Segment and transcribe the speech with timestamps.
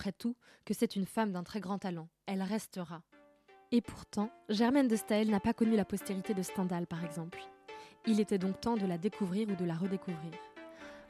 [0.00, 0.34] après tout
[0.64, 2.08] que c'est une femme d'un très grand talent.
[2.24, 3.02] Elle restera.
[3.70, 7.38] Et pourtant, Germaine de Staël n'a pas connu la postérité de Stendhal, par exemple.
[8.06, 10.32] Il était donc temps de la découvrir ou de la redécouvrir.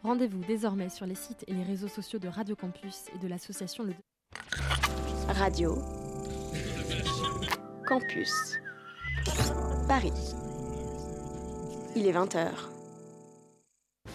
[0.02, 3.84] Rendez-vous désormais sur les sites et les réseaux sociaux de Radio Campus et de l'association
[3.84, 3.94] Le
[5.28, 5.78] Radio
[7.86, 8.58] Campus
[9.86, 10.34] Paris.
[11.94, 12.79] Il est 20h.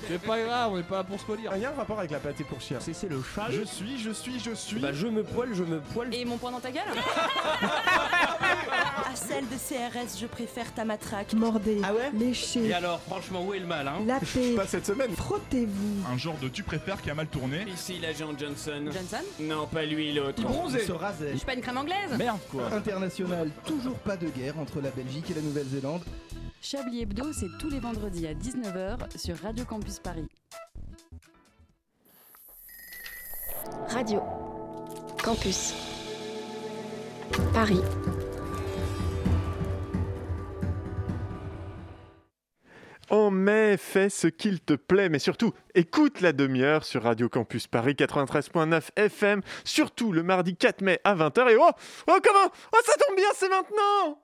[0.07, 1.51] C'est pas grave, on est pas là pour se polir.
[1.55, 2.77] Il y a un rapport avec la pâté pour chien.
[2.79, 3.47] C'est le chat.
[3.51, 4.79] Je suis, je suis, je suis.
[4.79, 6.13] Bah je me poile, je me poile.
[6.13, 6.83] Et mon poing dans ta gueule
[9.11, 11.33] À celle de CRS, je préfère ta matraque.
[11.33, 14.85] Mordez, Ah ouais léchez, Et alors, franchement, où est le mal, hein lapez, Pas cette
[14.85, 15.11] semaine.
[15.15, 16.11] frottez-vous.
[16.11, 17.65] Un genre de tu préfères qui a mal tourné.
[17.73, 18.85] Ici l'agent Johnson.
[18.91, 20.41] Johnson Non, pas lui, l'autre.
[20.85, 21.31] Se rasait.
[21.31, 22.67] Je suis pas une crème anglaise Merde quoi.
[22.71, 26.01] International, toujours pas de guerre entre la Belgique et la Nouvelle-Zélande.
[26.65, 30.27] Chablis Hebdo, c'est tous les vendredis à 19h sur Radio Campus Paris.
[33.87, 34.19] Radio
[35.23, 35.75] Campus
[37.53, 37.81] Paris.
[43.11, 47.67] En mai, fais ce qu'il te plaît, mais surtout, écoute la demi-heure sur Radio Campus
[47.67, 51.47] Paris 93.9 FM, surtout le mardi 4 mai à 20h.
[51.51, 51.69] Et oh,
[52.07, 52.51] oh comment?
[52.73, 54.19] Oh, ça tombe bien, c'est maintenant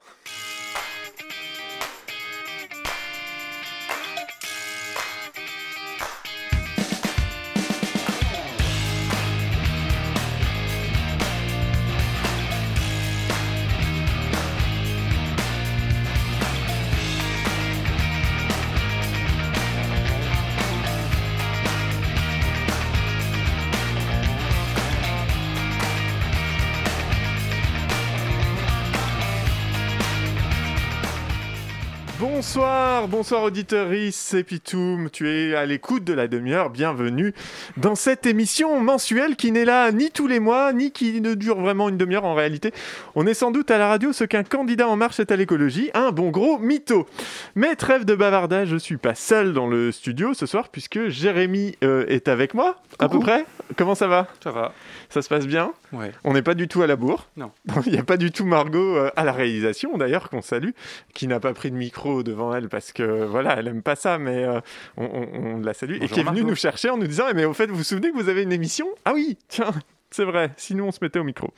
[32.41, 37.35] Bonsoir, bonsoir auditeuris, c'est Pitoum, tu es à l'écoute de la demi-heure, bienvenue
[37.77, 41.61] dans cette émission mensuelle qui n'est là ni tous les mois, ni qui ne dure
[41.61, 42.73] vraiment une demi-heure en réalité.
[43.13, 45.91] On est sans doute à la radio ce qu'un candidat en marche est à l'écologie,
[45.93, 47.05] un bon gros mytho.
[47.53, 51.75] Mais trêve de bavardage, je suis pas seul dans le studio ce soir puisque Jérémy
[51.83, 53.45] euh, est avec moi, à peu près.
[53.77, 54.27] Comment ça va?
[54.43, 54.73] Ça va.
[55.09, 55.73] Ça se passe bien?
[55.93, 56.11] Ouais.
[56.23, 57.27] On n'est pas du tout à la bourre.
[57.37, 57.51] Non.
[57.85, 60.71] Il n'y a pas du tout Margot euh, à la réalisation, d'ailleurs, qu'on salue,
[61.13, 64.17] qui n'a pas pris de micro devant elle parce que, voilà, elle aime pas ça,
[64.17, 64.59] mais euh,
[64.97, 65.99] on, on- on la salue.
[65.99, 67.75] Bonjour, et qui est venue nous chercher en nous disant Eh, Mais au fait, vous
[67.75, 68.87] vous souvenez que vous avez une émission?
[69.05, 69.71] Ah oui, tiens
[70.13, 71.53] c'est vrai, sinon on se mettait au micro.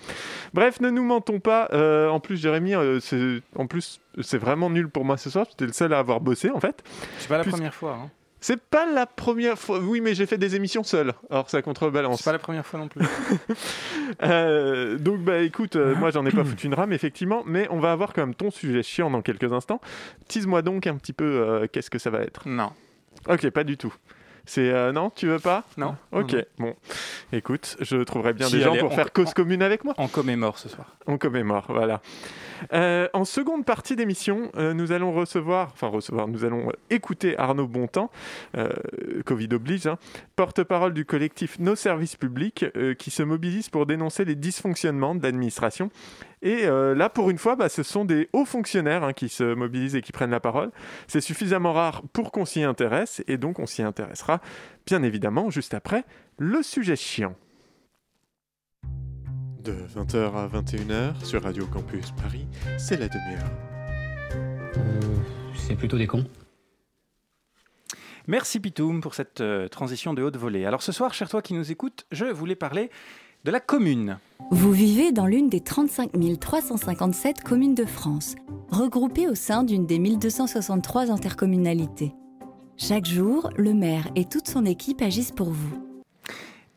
[0.54, 1.70] Bref, ne nous mentons pas.
[1.74, 3.00] euh, en plus, Jérémy, euh,
[3.56, 5.46] en plus, c'est vraiment nul pour moi ce soir.
[5.50, 6.84] J'étais le seul à avoir bossé, en fait.
[7.18, 7.98] C'est pas la première fois.
[8.04, 8.10] Hein.
[8.44, 9.80] C'est pas la première fois.
[9.80, 11.14] Oui, mais j'ai fait des émissions seul.
[11.32, 12.18] Alors ça contrebalance.
[12.18, 13.06] C'est pas la première fois non plus.
[14.22, 17.80] Euh, donc bah écoute, euh, moi j'en ai pas foutu une rame effectivement, mais on
[17.80, 19.82] va avoir quand même ton sujet chiant dans quelques instants.
[20.28, 22.48] Tease-moi donc un petit peu euh, qu'est-ce que ça va être.
[22.48, 22.72] non.
[23.28, 23.94] Ok, pas du tout.
[24.46, 25.64] C'est euh, non, tu veux pas?
[25.78, 25.96] Non.
[26.12, 26.66] Ok, Non, non.
[26.68, 26.76] bon.
[27.32, 29.94] Écoute, je trouverai bien Si, des gens pour on- faire cause on- commune avec moi.
[29.98, 30.96] On commémore ce soir.
[31.08, 32.02] On commémore, voilà.
[32.74, 37.38] Euh, en seconde partie d'émission, euh, nous allons recevoir, enfin recevoir, nous allons euh, écouter
[37.38, 38.10] Arnaud Bontemps,
[39.26, 39.98] Covid oblige, hein,
[40.36, 42.66] porte-parole du collectif Nos Services Publics,
[43.00, 45.90] qui se mobilise pour dénoncer les dysfonctionnements de l'administration.
[46.44, 49.56] Et euh, là, pour une fois, bah, ce sont des hauts fonctionnaires hein, qui se
[49.56, 50.72] mobilisent et qui prennent la parole.
[51.08, 54.42] C'est suffisamment rare pour qu'on s'y intéresse, et donc on s'y intéressera,
[54.86, 56.04] bien évidemment, juste après
[56.38, 57.36] le sujet chiant.
[59.64, 62.46] De 20h à 21h sur Radio Campus Paris,
[62.78, 63.52] c'est la demi-heure.
[65.56, 66.26] c'est plutôt des cons.
[68.28, 70.66] Merci Pitoum pour cette euh, transition de haute volée.
[70.66, 72.90] Alors ce soir, cher toi qui nous écoutes, je voulais parler
[73.44, 74.18] de la commune.
[74.52, 78.36] Vous vivez dans l'une des 35 357 communes de France,
[78.70, 82.14] regroupées au sein d'une des 1263 intercommunalités.
[82.78, 85.78] Chaque jour, le maire et toute son équipe agissent pour vous.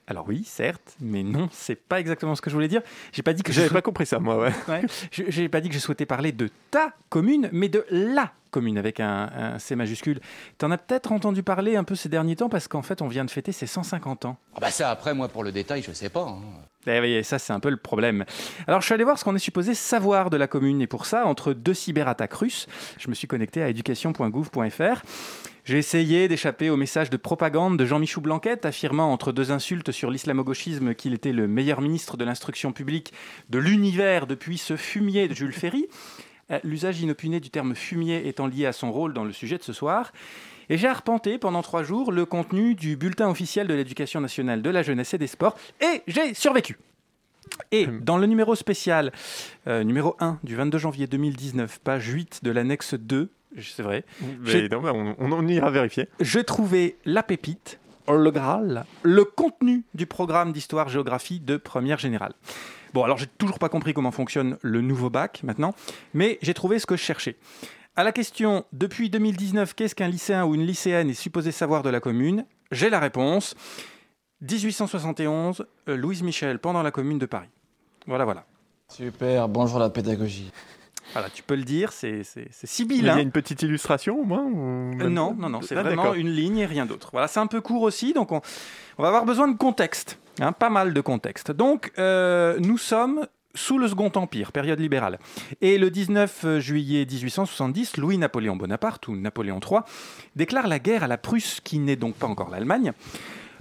[0.08, 2.82] Alors oui, certes, mais non, c'est pas exactement ce que je voulais dire.
[3.12, 4.52] J'ai pas dit que je J'avais sou- pas compris ça, moi, ouais.
[4.68, 4.82] Ouais.
[5.10, 8.78] Je- J'ai pas dit que je souhaitais parler de ta commune, mais de la commune
[8.78, 10.20] avec un, un C majuscule.
[10.56, 13.26] T'en as peut-être entendu parler un peu ces derniers temps parce qu'en fait, on vient
[13.26, 14.38] de fêter ses 150 ans.
[14.54, 16.22] Ah bah ça après moi pour le détail je sais pas.
[16.26, 16.38] hein.
[16.88, 18.24] Eh oui, ça c'est un peu le problème.
[18.66, 21.04] Alors je suis allé voir ce qu'on est supposé savoir de la commune et pour
[21.04, 22.66] ça, entre deux cyberattaques russes,
[22.98, 25.02] je me suis connecté à education.gouv.fr.
[25.64, 30.12] J'ai essayé d'échapper au message de propagande de Jean-Michel Blanquette affirmant entre deux insultes sur
[30.12, 33.12] l'islamo-gauchisme qu'il était le meilleur ministre de l'instruction publique
[33.50, 35.86] de l'univers depuis ce fumier de Jules Ferry.
[36.50, 39.62] Euh, L'usage inopiné du terme fumier étant lié à son rôle dans le sujet de
[39.62, 40.12] ce soir.
[40.68, 44.70] Et j'ai arpenté pendant trois jours le contenu du bulletin officiel de l'éducation nationale de
[44.70, 46.76] la jeunesse et des sports et j'ai survécu.
[47.70, 49.12] Et dans le numéro spécial,
[49.68, 54.04] euh, numéro 1 du 22 janvier 2019, page 8 de l'annexe 2, c'est vrai,
[54.40, 56.08] Mais non, bah, on, on, on ira vérifier.
[56.20, 57.78] j'ai trouvé la pépite,
[58.08, 62.32] le Graal, le contenu du programme d'histoire-géographie de première générale.
[62.94, 65.74] Bon, alors j'ai toujours pas compris comment fonctionne le nouveau bac maintenant,
[66.14, 67.36] mais j'ai trouvé ce que je cherchais.
[67.96, 71.90] À la question depuis 2019, qu'est-ce qu'un lycéen ou une lycéenne est supposé savoir de
[71.90, 72.44] la commune?
[72.70, 73.54] J'ai la réponse.
[74.42, 77.48] 1871, euh, Louise Michel pendant la commune de Paris.
[78.06, 78.44] Voilà, voilà.
[78.88, 80.52] Super, bonjour la pédagogie.
[81.12, 83.16] Voilà, tu peux le dire, c'est c'est Il y sibyllin.
[83.16, 86.30] a une petite illustration au moins ou Euh, non, non, non, c'est Ah, vraiment une
[86.30, 87.08] ligne et rien d'autre.
[87.12, 88.40] Voilà, c'est un peu court aussi, donc on,
[88.98, 91.52] on va avoir besoin de contexte, hein, pas mal de contexte.
[91.52, 95.18] Donc, euh, nous sommes sous le Second Empire, période libérale.
[95.62, 99.78] Et le 19 juillet 1870, Louis-Napoléon Bonaparte, ou Napoléon III,
[100.34, 102.92] déclare la guerre à la Prusse, qui n'est donc pas encore l'Allemagne.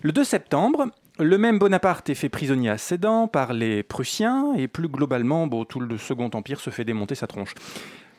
[0.01, 0.87] Le 2 septembre,
[1.19, 5.63] le même Bonaparte est fait prisonnier à Sedan par les Prussiens, et plus globalement, bon,
[5.63, 7.53] tout le Second Empire se fait démonter sa tronche.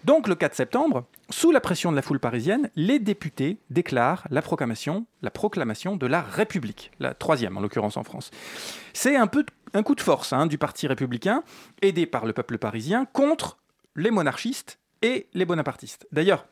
[0.04, 4.40] Donc le 4 septembre, sous la pression de la foule parisienne, les députés déclarent la
[4.40, 8.30] proclamation, la proclamation de la République, la troisième en l'occurrence en France.
[8.92, 9.44] C'est un peu
[9.74, 11.42] un coup de force hein, du parti républicain,
[11.82, 13.58] aidé par le peuple parisien, contre
[13.96, 16.06] les monarchistes et les bonapartistes.
[16.12, 16.46] D'ailleurs,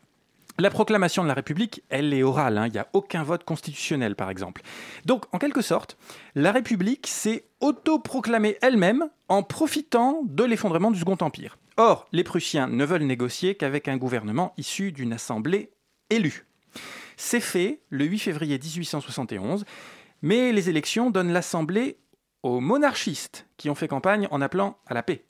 [0.59, 4.15] la proclamation de la République, elle est orale, hein, il n'y a aucun vote constitutionnel
[4.15, 4.63] par exemple.
[5.05, 5.97] Donc en quelque sorte,
[6.35, 11.59] la République s'est autoproclamée elle-même en profitant de l'effondrement du Second Empire.
[11.77, 15.71] Or, les Prussiens ne veulent négocier qu'avec un gouvernement issu d'une assemblée
[16.09, 16.47] élue.
[17.17, 19.65] C'est fait le 8 février 1871,
[20.23, 21.99] mais les élections donnent l'assemblée
[22.45, 25.25] aux monarchistes qui ont fait campagne en appelant à la paix.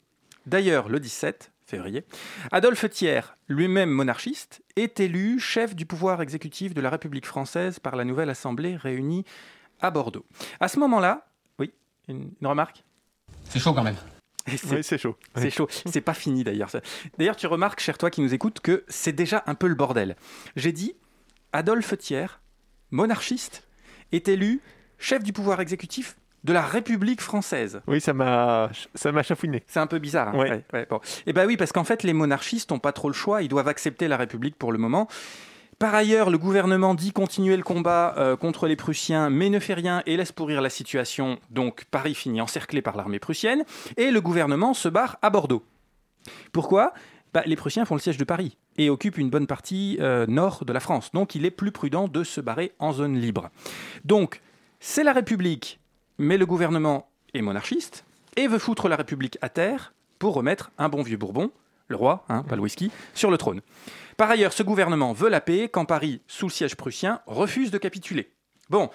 [0.45, 2.05] D'ailleurs, le 17 février,
[2.51, 7.95] Adolphe Thiers, lui-même monarchiste, est élu chef du pouvoir exécutif de la République française par
[7.95, 9.25] la nouvelle assemblée réunie
[9.81, 10.25] à Bordeaux.
[10.59, 11.27] À ce moment-là,
[11.59, 11.73] oui,
[12.07, 12.83] une, une remarque?
[13.45, 13.95] C'est chaud quand même.
[14.47, 15.17] C'est- Oui, c'est chaud.
[15.35, 15.67] c'est chaud.
[15.87, 16.69] C'est pas fini d'ailleurs.
[17.17, 20.15] D'ailleurs, tu remarques, cher toi qui nous écoutes, que c'est déjà un peu le bordel.
[20.55, 20.93] J'ai dit
[21.51, 22.27] Adolphe Thiers,
[22.91, 23.67] monarchiste,
[24.11, 24.61] est élu
[24.99, 26.15] chef du pouvoir exécutif
[26.45, 27.81] de la République française.
[27.87, 29.63] Oui, ça m'a ça m'a chafouiné.
[29.67, 30.29] C'est un peu bizarre.
[30.29, 30.37] hein.
[30.37, 30.49] Ouais.
[30.51, 30.99] Ouais, ouais, bon.
[31.25, 33.41] Eh ben oui, parce qu'en fait, les monarchistes n'ont pas trop le choix.
[33.41, 35.07] Ils doivent accepter la République pour le moment.
[35.79, 39.73] Par ailleurs, le gouvernement dit continuer le combat euh, contre les Prussiens, mais ne fait
[39.73, 41.37] rien et laisse pourrir la situation.
[41.49, 43.65] Donc Paris finit encerclé par l'armée prussienne
[43.97, 45.65] et le gouvernement se barre à Bordeaux.
[46.53, 46.93] Pourquoi?
[47.33, 50.63] Bah, Les Prussiens font le siège de Paris et occupent une bonne partie euh, nord
[50.63, 51.11] de la France.
[51.13, 53.49] Donc il est plus prudent de se barrer en zone libre.
[54.05, 54.41] Donc
[54.79, 55.79] c'est la République,
[56.17, 60.89] mais le gouvernement est monarchiste et veut foutre la République à terre pour remettre un
[60.89, 61.51] bon vieux Bourbon,
[61.87, 63.61] le roi, hein, pas le whisky, sur le trône.
[64.17, 67.77] Par ailleurs, ce gouvernement veut la paix quand Paris, sous le siège prussien, refuse de
[67.77, 68.31] capituler.
[68.69, 68.89] Bon,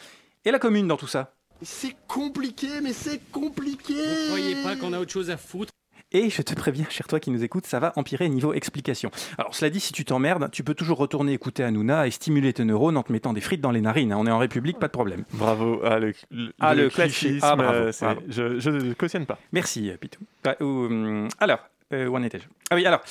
[0.45, 1.35] et la commune dans tout ça?
[1.63, 5.73] C'est compliqué, mais c'est compliqué Vous croyez pas qu'on a autre chose à foutre?
[6.13, 9.13] Et je te préviens, cher toi qui nous écoutes, ça va empirer niveau explication.
[9.39, 12.65] Alors, cela dit, si tu t'emmerdes, tu peux toujours retourner écouter Hanouna et stimuler tes
[12.65, 14.13] neurones en te mettant des frites dans les narines.
[14.15, 15.25] On est en République, pas de problème.
[15.35, 15.81] Bravo.
[15.85, 17.39] Ah, le, le, Ah, le classisme, cliché.
[17.43, 18.21] Ah, bravo, euh, bravo.
[18.29, 19.39] Je, je ne cautionne pas.
[19.53, 20.21] Merci, euh, Pitou.
[20.45, 21.61] Ah, ou, hum, alors,
[21.93, 22.45] euh, où en étais-je?
[22.71, 23.03] Ah oui, alors,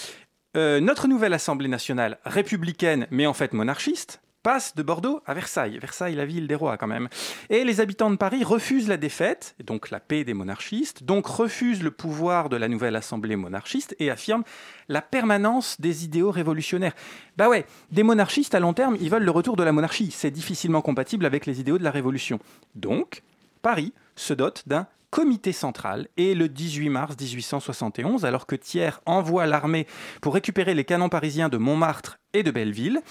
[0.57, 5.77] euh, notre nouvelle Assemblée nationale, républicaine, mais en fait monarchiste, passe de Bordeaux à Versailles.
[5.79, 7.09] Versailles, la ville des rois, quand même.
[7.49, 11.83] Et les habitants de Paris refusent la défaite, donc la paix des monarchistes, donc refusent
[11.83, 14.43] le pouvoir de la nouvelle Assemblée monarchiste et affirment
[14.87, 16.93] la permanence des idéaux révolutionnaires.
[17.37, 20.11] Bah ouais, des monarchistes à long terme, ils veulent le retour de la monarchie.
[20.11, 22.39] C'est difficilement compatible avec les idéaux de la Révolution.
[22.75, 23.23] Donc,
[23.61, 29.45] Paris se dote d'un comité central et le 18 mars 1871, alors que Thiers envoie
[29.45, 29.87] l'armée
[30.21, 33.01] pour récupérer les canons parisiens de Montmartre et de Belleville,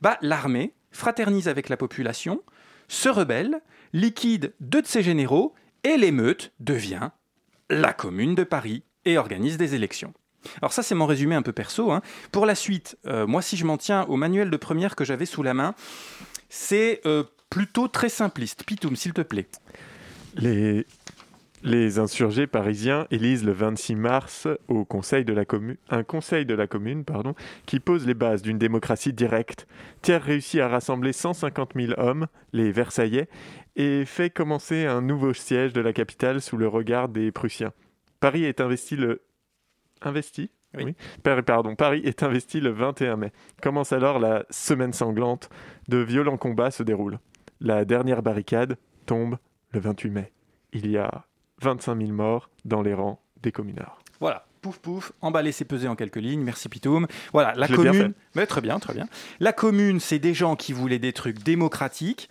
[0.00, 2.42] bah, l'armée fraternise avec la population,
[2.88, 3.60] se rebelle,
[3.92, 5.54] liquide deux de ses généraux
[5.84, 7.10] et l'émeute devient
[7.70, 10.12] la commune de Paris et organise des élections.
[10.62, 11.90] Alors ça c'est mon résumé un peu perso.
[11.90, 12.02] hein.
[12.32, 15.26] Pour la suite, euh, moi si je m'en tiens au manuel de première que j'avais
[15.26, 15.74] sous la main,
[16.48, 18.64] c'est euh, plutôt très simpliste.
[18.64, 19.48] Pitoum, s'il te plaît.
[21.66, 26.54] Les insurgés parisiens élisent le 26 mars au conseil de la commune, un conseil de
[26.54, 27.34] la commune pardon,
[27.66, 29.66] qui pose les bases d'une démocratie directe.
[30.00, 33.28] Thiers réussit à rassembler 150 000 hommes, les Versaillais,
[33.74, 37.72] et fait commencer un nouveau siège de la capitale sous le regard des Prussiens.
[38.20, 39.22] Paris est investi le...
[40.02, 40.50] Investi?
[40.76, 40.94] Oui.
[41.24, 43.32] Par- Pardon, Paris est investi le 21 mai.
[43.60, 45.50] Commence alors la semaine sanglante.
[45.88, 47.18] De violents combats se déroulent.
[47.60, 49.36] La dernière barricade tombe
[49.72, 50.32] le 28 mai.
[50.72, 51.24] Il y a
[51.62, 53.98] 25 000 morts dans les rangs des communards.
[54.20, 57.06] Voilà, pouf pouf, emballer c'est peser en quelques lignes, merci Pitoum.
[57.32, 58.14] Voilà, la Je l'ai bien commune.
[58.34, 59.08] Mais très bien, très bien.
[59.40, 62.28] La commune, c'est des gens qui voulaient des trucs démocratiques.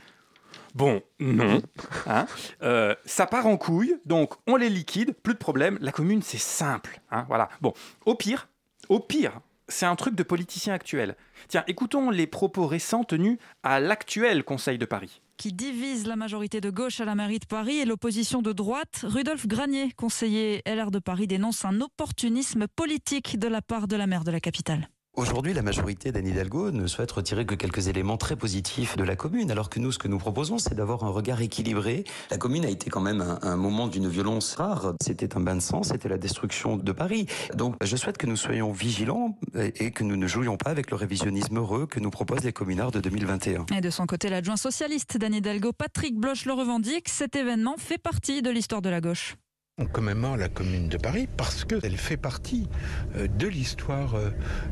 [0.74, 1.62] Bon, non.
[2.06, 2.26] Hein.
[2.62, 5.78] Euh, ça part en couille, donc on les liquide, plus de problème.
[5.80, 7.02] La commune, c'est simple.
[7.12, 7.48] hein, voilà.
[7.62, 7.74] Bon,
[8.06, 8.50] au pire,
[8.90, 11.16] au pire, c'est un truc de politicien actuel.
[11.48, 15.22] Tiens, écoutons les propos récents tenus à l'actuel Conseil de Paris.
[15.38, 19.02] Qui divise la majorité de gauche à la mairie de Paris et l'opposition de droite.
[19.04, 24.08] Rudolf Granier, conseiller LR de Paris, dénonce un opportunisme politique de la part de la
[24.08, 24.90] maire de la capitale.
[25.18, 29.16] Aujourd'hui, la majorité d'Anne Hidalgo ne souhaite retirer que quelques éléments très positifs de la
[29.16, 32.04] commune, alors que nous, ce que nous proposons, c'est d'avoir un regard équilibré.
[32.32, 34.94] La commune a été quand même un, moment d'une violence rare.
[35.02, 37.28] C'était un bain de sang, c'était la destruction de Paris.
[37.54, 40.98] Donc, je souhaite que nous soyons vigilants et que nous ne jouions pas avec le
[40.98, 43.68] révisionnisme heureux que nous proposent les communards de 2021.
[43.74, 47.08] Et de son côté, l'adjoint socialiste d'Anne Hidalgo, Patrick Bloch, le revendique.
[47.08, 49.38] Cet événement fait partie de l'histoire de la gauche.
[49.78, 52.70] On commémore la commune de Paris parce qu'elle fait partie
[53.18, 54.30] euh, de l'histoire euh,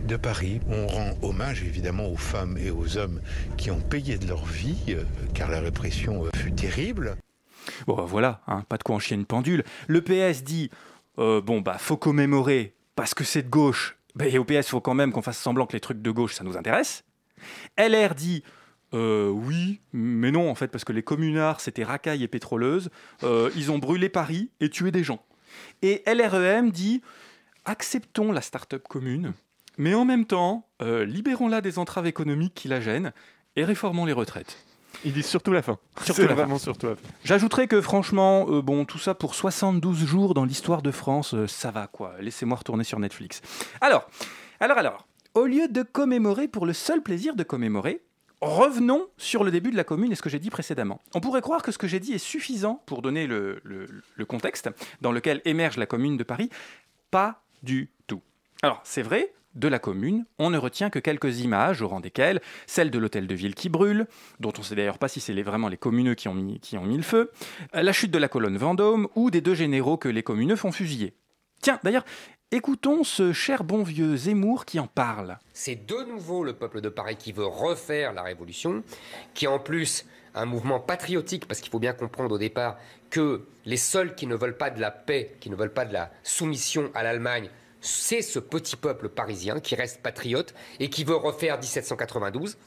[0.07, 0.61] de Paris.
[0.69, 3.19] On rend hommage évidemment aux femmes et aux hommes
[3.57, 7.17] qui ont payé de leur vie, euh, car la répression fut terrible.
[7.85, 9.65] Bon, bah, voilà, hein, pas de quoi en chier une pendule.
[9.87, 10.69] Le PS dit
[11.17, 13.97] bon, bah, faut commémorer parce que c'est de gauche.
[14.15, 16.33] Bah, et au PS, faut quand même qu'on fasse semblant que les trucs de gauche,
[16.33, 17.03] ça nous intéresse.
[17.77, 18.41] LR dit
[18.93, 22.89] euh, oui, mais non, en fait, parce que les communards, c'était racailles et pétroleuses.
[23.23, 25.23] Euh, ils ont brûlé Paris et tué des gens.
[25.81, 27.01] Et LREM dit
[27.65, 29.33] acceptons la start-up commune,
[29.77, 33.13] mais en même temps, euh, libérons-la des entraves économiques qui la gênent
[33.55, 34.57] et réformons les retraites.
[35.05, 35.79] Ils disent surtout la fin.
[36.01, 36.33] C'est la fin.
[36.35, 37.01] vraiment surtout la fin.
[37.23, 41.47] J'ajouterais que franchement, euh, bon, tout ça pour 72 jours dans l'histoire de France, euh,
[41.47, 42.13] ça va quoi.
[42.19, 43.41] Laissez-moi retourner sur Netflix.
[43.81, 44.07] Alors,
[44.59, 48.03] alors, alors, au lieu de commémorer pour le seul plaisir de commémorer,
[48.43, 51.01] revenons sur le début de la commune et ce que j'ai dit précédemment.
[51.13, 53.61] On pourrait croire que ce que j'ai dit est suffisant pour donner le,
[54.27, 54.69] contexte
[55.01, 56.49] dans lequel émerge la commune de Paris.
[57.11, 58.21] Pas du tout.
[58.61, 62.41] Alors, c'est vrai, de la commune, on ne retient que quelques images, au rang desquelles
[62.65, 64.07] celle de l'hôtel de ville qui brûle,
[64.39, 66.77] dont on ne sait d'ailleurs pas si c'est vraiment les communeux qui ont, mis, qui
[66.77, 67.31] ont mis le feu,
[67.73, 71.13] la chute de la colonne Vendôme, ou des deux généraux que les communeux font fusiller.
[71.61, 72.05] Tiens, d'ailleurs,
[72.57, 75.37] écoutons ce cher bon vieux Zemmour qui en parle.
[75.53, 78.83] C'est de nouveau le peuple de Paris qui veut refaire la révolution,
[79.33, 80.05] qui en plus
[80.35, 82.77] un mouvement patriotique, parce qu'il faut bien comprendre au départ
[83.09, 85.93] que les seuls qui ne veulent pas de la paix, qui ne veulent pas de
[85.93, 87.49] la soumission à l'Allemagne,
[87.81, 92.57] c'est ce petit peuple parisien qui reste patriote et qui veut refaire 1792,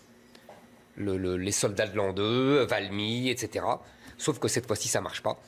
[0.97, 3.65] le- le- les soldats de l'an 2, Valmy, etc.
[4.19, 5.41] Sauf que cette fois-ci, ça marche pas.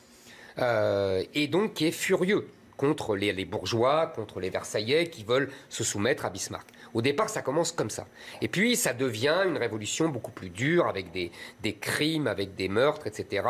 [0.57, 2.47] Euh, et donc qui est furieux
[2.79, 6.65] contre les, bourgeois, contre les Versaillais qui veulent se soumettre à Bismarck.
[6.93, 8.07] Au départ, ça commence comme ça.
[8.41, 11.29] Et puis, ça devient une révolution beaucoup plus dure, avec des,
[11.61, 13.43] des crimes, avec des meurtres, etc.,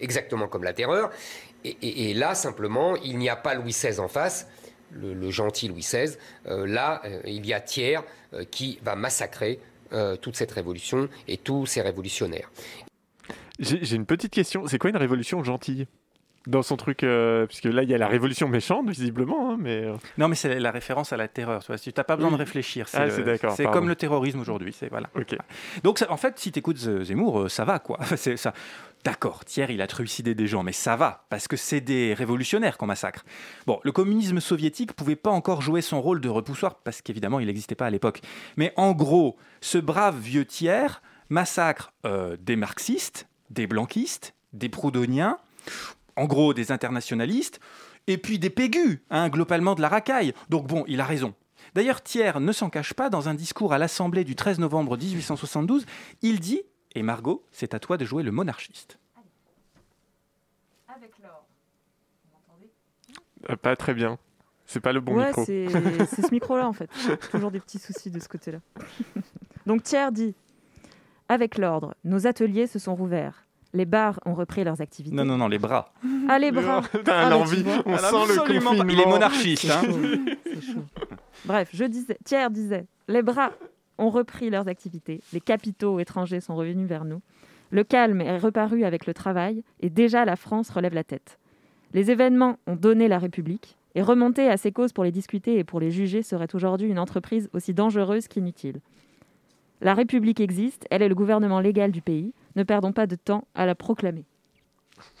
[0.00, 1.10] exactement comme la terreur.
[1.64, 4.48] Et, là, simplement, il n'y a pas Louis XVI en face,
[4.92, 6.16] le, gentil Louis XVI.
[6.46, 8.00] Euh, là, euh, il y a Thiers
[8.34, 9.60] euh, qui va massacrer
[10.20, 12.50] toute cette révolution et tous ces révolutionnaires.
[13.60, 14.66] J'ai une petite question.
[14.66, 15.86] C'est quoi une révolution gentille?
[16.46, 19.84] Dans son truc, euh, puisque là, il y a la révolution méchante, visiblement, hein, mais...
[19.84, 21.64] euh, Non, mais c'est la référence à la terreur.
[21.64, 22.36] Tu n'as pas besoin Oui.
[22.36, 22.86] de réfléchir.
[22.94, 24.72] Ah, c'est d'accord, C'est comme le terrorisme aujourd'hui.
[24.72, 25.08] C'est voilà.
[25.82, 27.98] Donc, ça- en fait, si tu écoutes Zemmour, euh, ça va quoi.
[28.16, 28.52] C'est ça.
[29.04, 32.76] D'accord, Thiers, il a trucidé des gens, mais ça va, parce que c'est des révolutionnaires
[32.76, 33.24] qu'on massacre.
[33.66, 37.46] Bon, le communisme soviétique pouvait pas encore jouer son rôle de repoussoir, parce qu'évidemment, il
[37.46, 38.20] n'existait pas à l'époque.
[38.56, 45.38] Mais en gros, ce brave vieux Thiers massacre euh, des marxistes, des blanquistes, des proudhoniens,
[46.16, 47.60] en gros des internationalistes,
[48.06, 50.32] et puis des pégus, hein, globalement de la racaille.
[50.48, 51.34] Donc bon, il a raison.
[51.74, 55.84] D'ailleurs, Thiers ne s'en cache pas, dans un discours à l'Assemblée du 13 novembre 1872,
[56.22, 56.62] il dit,
[56.94, 58.98] et Margot, c'est à toi de jouer le monarchiste.
[60.88, 61.44] Avec l'or.
[63.50, 64.18] euh, pas très bien.
[64.64, 65.44] C'est pas le bon ouais, micro.
[65.44, 65.68] c'est
[66.10, 66.90] c'est ce micro-là en fait.
[67.30, 68.58] Toujours des petits soucis de ce côté-là.
[69.66, 70.34] Donc Thiers dit
[71.28, 73.45] Avec l'ordre, nos ateliers se sont rouverts.
[73.76, 75.14] Les bars ont repris leurs activités.
[75.14, 75.92] Non, non, non, les bras.
[76.30, 78.72] Ah, les bras T'as Ah, l'envie, on Ah, sent le confinement.
[78.88, 79.70] Il est monarchiste.
[79.70, 79.82] hein.
[79.82, 80.80] Chaud, chaud.
[81.44, 83.50] Bref, je disais, Thiers disait Les bras
[83.98, 85.20] ont repris leurs activités.
[85.34, 87.20] Les capitaux étrangers sont revenus vers nous.
[87.70, 91.38] Le calme est reparu avec le travail et déjà la France relève la tête.
[91.92, 95.64] Les événements ont donné la République et remonter à ces causes pour les discuter et
[95.64, 98.80] pour les juger serait aujourd'hui une entreprise aussi dangereuse qu'inutile.
[99.80, 102.32] La République existe, elle est le gouvernement légal du pays.
[102.54, 104.24] Ne perdons pas de temps à la proclamer.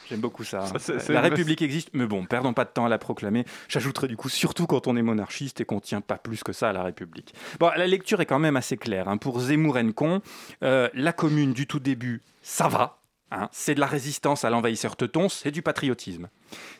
[0.08, 0.60] J'aime beaucoup ça.
[0.62, 0.66] hein.
[0.66, 3.44] Ça, c'est- c'est- la République existe, mais bon, perdons pas de temps à la proclamer.
[3.68, 6.70] J'ajouterais du coup, surtout quand on est monarchiste et qu'on tient pas plus que ça
[6.70, 7.34] à la République.
[7.60, 9.08] Bon, la lecture est quand même assez claire.
[9.08, 9.18] hein.
[9.18, 10.22] Pour Zemmour Con,
[10.62, 13.02] euh, la commune du tout début, ça va.
[13.30, 13.50] hein.
[13.52, 16.28] C'est de la résistance à l'envahisseur teuton, c'est du patriotisme.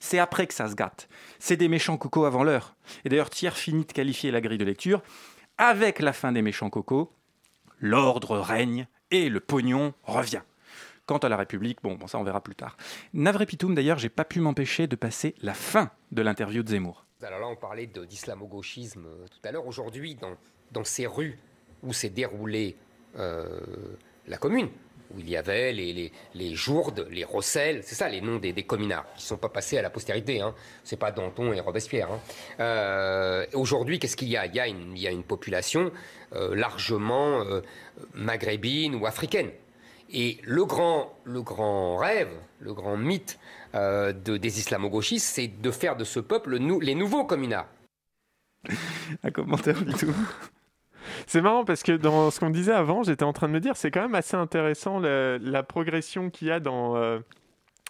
[0.00, 1.08] C'est après que ça se gâte.
[1.38, 2.76] C'est des méchants cocos avant l'heure.
[3.04, 5.02] Et d'ailleurs, Thiers finit de qualifier la grille de lecture.
[5.58, 7.10] Avec la fin des méchants cocos,
[7.80, 10.42] l'ordre règne et le pognon revient.
[11.06, 12.76] Quant à la République, bon, ça on verra plus tard.
[13.12, 17.06] Navré Pitoum, d'ailleurs, j'ai pas pu m'empêcher de passer la fin de l'interview de Zemmour.
[17.22, 19.66] Alors là, on parlait d'islamo-gauchisme euh, tout à l'heure.
[19.66, 20.36] Aujourd'hui, dans,
[20.72, 21.38] dans ces rues
[21.82, 22.76] où s'est déroulée
[23.18, 23.60] euh,
[24.26, 24.68] la commune,
[25.14, 28.52] où il y avait les, les, les Jourdes, les Rossel, c'est ça les noms des,
[28.52, 30.40] des communards, qui ne sont pas passés à la postérité.
[30.40, 30.54] Hein.
[30.84, 32.10] C'est pas Danton et Robespierre.
[32.10, 32.20] Hein.
[32.60, 34.46] Euh, Aujourd'hui, qu'est-ce qu'il y a?
[34.46, 35.90] Il y a, une, il y a une population
[36.34, 37.60] euh, largement euh,
[38.14, 39.50] maghrébine ou africaine.
[40.10, 43.38] Et le grand, le grand rêve, le grand mythe
[43.74, 47.66] de, des islamo-gauchistes, c'est de faire de ce peuple les nouveaux communards.
[49.22, 50.14] Un commentaire tout.
[51.26, 53.76] C'est marrant parce que dans ce qu'on disait avant, j'étais en train de me dire,
[53.76, 57.18] c'est quand même assez intéressant la, progression qu'il y a dans, euh,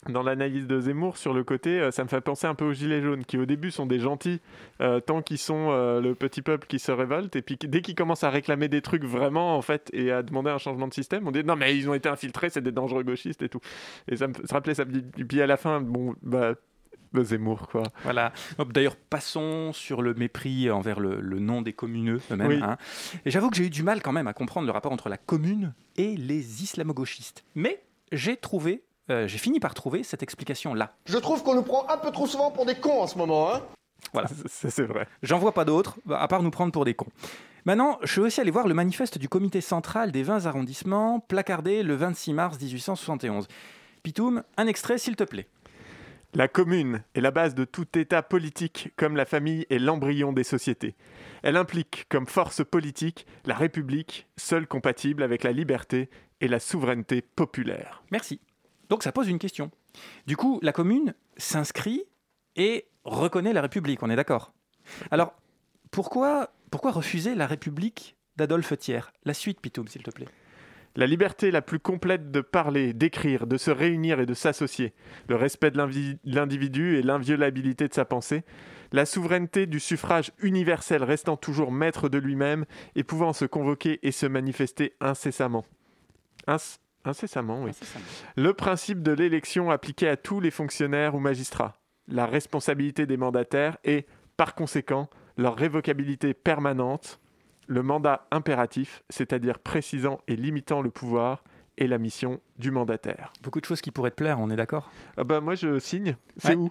[0.09, 1.81] dans l'analyse de Zemmour sur le côté.
[1.81, 3.99] euh, ça me fait penser un peu aux Gilets jaunes, qui au début sont des
[3.99, 4.41] gentils,
[4.81, 5.71] euh, tant qu'ils sont
[6.01, 9.05] le petit peuple qui se révolte, et puis dès qu'ils commencent à réclamer des trucs
[9.05, 11.89] vraiment, en fait, et à demander un changement de système, on dit non, mais ils
[11.89, 13.61] ont été infiltrés, c'est des dangereux gauchistes et tout.
[14.09, 14.85] Et ça me ça rappelait ça.
[15.29, 16.55] Puis à la fin, bon, bah.
[17.25, 17.83] Zemmour, quoi.
[18.05, 18.33] Voilà.
[18.71, 22.49] D'ailleurs, passons sur le mépris envers le, le nom des communeux eux-mêmes.
[22.49, 22.61] Oui.
[22.63, 22.77] hein.
[23.25, 25.17] Et j'avoue que j'ai eu du mal quand même à comprendre le rapport entre la
[25.19, 27.45] commune et les islamo-gauchistes.
[27.55, 27.83] Mais
[28.13, 30.95] j'ai trouvé, euh, j'ai fini par trouver cette explication-là.
[31.07, 33.53] Je trouve qu'on nous prend un peu trop souvent pour des cons en ce moment,
[33.55, 33.63] hein
[34.13, 34.29] Voilà.
[34.47, 35.07] C'est vrai.
[35.23, 37.09] J'en vois pas d'autres, à part nous prendre pour des cons.
[37.65, 41.83] Maintenant, je suis aussi allé voir le manifeste du comité central des 20 arrondissements, placardé
[41.83, 43.49] le 26 mars 1871.
[44.05, 45.49] Pitoum, un extrait s'il te plaît.
[46.35, 50.45] La commune est la base de tout État politique, comme la famille est l'embryon des
[50.45, 50.95] sociétés.
[51.43, 57.23] Elle implique comme force politique la République, seule compatible avec la liberté et la souveraineté
[57.23, 58.03] populaire.
[58.11, 58.41] Merci.
[58.91, 59.71] Donc ça pose une question.
[60.27, 62.05] Du coup, la commune s'inscrit
[62.57, 64.53] et reconnaît la République, on est d'accord?
[65.11, 65.35] Alors,
[65.91, 69.13] pourquoi, pourquoi refuser la République d'Adolphe Thiers?
[69.25, 70.29] La suite, Pitoum, s'il te plaît.
[70.97, 74.95] La liberté la plus complète de parler, d'écrire, de se réunir et de s'associer,
[75.29, 75.79] le respect de
[76.25, 78.45] l'individu et l'inviolabilité de sa pensée,
[78.93, 84.13] la souveraineté du suffrage universel restant toujours maître de lui-même et pouvant se convoquer et
[84.13, 85.67] se manifester incessamment.
[86.47, 87.73] Inc- incessamment, oui.
[88.37, 93.77] Le principe de l'élection appliqué à tous les fonctionnaires ou magistrats, la responsabilité des mandataires
[93.85, 97.21] et, par conséquent, leur révocabilité permanente,
[97.67, 101.43] le mandat impératif, c'est-à-dire précisant et limitant le pouvoir
[101.79, 103.35] et la mission du mandataire.
[103.43, 104.91] Beaucoup de choses qui pourraient te plaire, on est d'accord?
[105.19, 106.17] Ah bah moi je signe.
[106.39, 106.55] C'est Ouais.
[106.57, 106.71] où?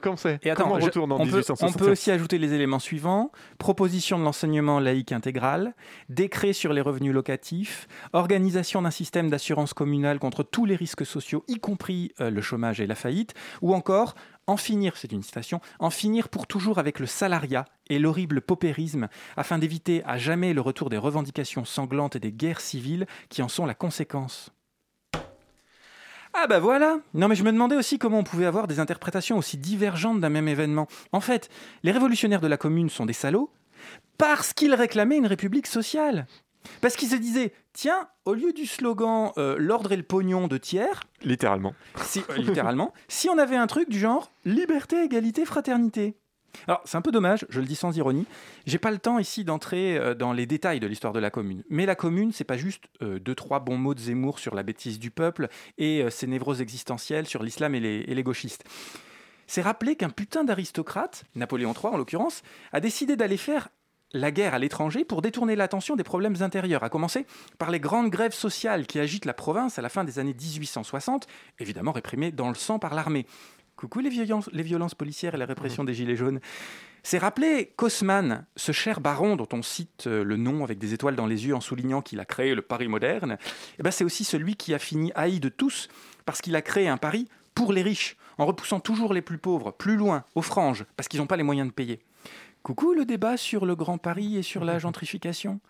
[0.00, 0.40] Quand c'est?
[0.56, 3.30] Comment on je- retourne en on peut, 1865 on peut aussi ajouter les éléments suivants
[3.58, 5.74] proposition de l'enseignement laïque intégral,
[6.08, 11.44] décret sur les revenus locatifs, organisation d'un système d'assurance communale contre tous les risques sociaux,
[11.46, 14.14] y compris euh, le chômage et la faillite, ou encore
[14.48, 19.08] en finir, c'est une citation, en finir pour toujours avec le salariat et l'horrible paupérisme,
[19.36, 23.48] afin d'éviter à jamais le retour des revendications sanglantes et des guerres civiles qui en
[23.48, 24.50] sont la conséquence.
[26.32, 29.36] Ah bah voilà Non mais je me demandais aussi comment on pouvait avoir des interprétations
[29.36, 30.88] aussi divergentes d'un même événement.
[31.12, 31.50] En fait,
[31.82, 33.50] les révolutionnaires de la commune sont des salauds
[34.16, 36.26] parce qu'ils réclamaient une république sociale.
[36.80, 40.58] Parce qu'ils se disaient, tiens, au lieu du slogan euh, l'ordre et le pognon de
[40.58, 41.74] Thiers, Littéralement.
[42.02, 46.16] si, euh, littéralement, si on avait un truc du genre liberté, égalité, fraternité.
[46.66, 48.26] Alors, c'est un peu dommage, je le dis sans ironie.
[48.66, 51.62] J'ai pas le temps ici d'entrer euh, dans les détails de l'histoire de la commune.
[51.68, 54.62] Mais la commune, c'est pas juste euh, deux, trois bons mots de Zemmour sur la
[54.62, 58.64] bêtise du peuple et euh, ses névroses existentielles sur l'islam et et les gauchistes.
[59.46, 62.42] C'est rappeler qu'un putain d'aristocrate, Napoléon III en l'occurrence,
[62.72, 63.68] a décidé d'aller faire
[64.12, 67.26] la guerre à l'étranger pour détourner l'attention des problèmes intérieurs, à commencer
[67.58, 71.26] par les grandes grèves sociales qui agitent la province à la fin des années 1860,
[71.58, 73.26] évidemment réprimées dans le sang par l'armée.
[73.76, 76.40] Coucou les violences, policières et la répression des Gilets jaunes.
[77.04, 81.14] C'est rappeler qu'Haussmann, ce cher baron dont on cite euh, le nom avec des étoiles
[81.14, 83.38] dans les yeux en soulignant qu'il a créé le Paris moderne,
[83.78, 85.88] eh ben c'est aussi celui qui a fini haï de tous
[86.26, 89.70] parce qu'il a créé un Paris pour les riches, en repoussant toujours les plus pauvres,
[89.70, 92.00] plus loin, aux franges, parce qu'ils n'ont pas les moyens de payer.
[92.62, 95.60] Coucou le débat sur le Grand Paris et sur la gentrification.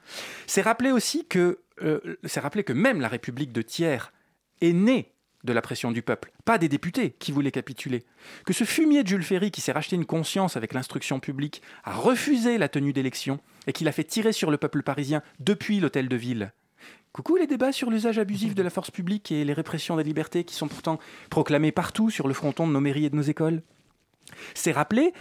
[0.46, 4.12] C'est rappeler aussi que, euh, c'est que même la République de Thiers
[4.60, 5.12] est née
[5.44, 8.04] de la pression du peuple, pas des députés qui voulaient capituler.
[8.44, 11.94] Que ce fumier de Jules Ferry qui s'est racheté une conscience avec l'instruction publique a
[11.94, 16.08] refusé la tenue d'élection et qu'il a fait tirer sur le peuple parisien depuis l'hôtel
[16.08, 16.52] de ville.
[17.12, 20.44] Coucou les débats sur l'usage abusif de la force publique et les répressions des libertés
[20.44, 20.98] qui sont pourtant
[21.30, 23.62] proclamés partout sur le fronton de nos mairies et de nos écoles.
[24.54, 25.12] C'est rappeler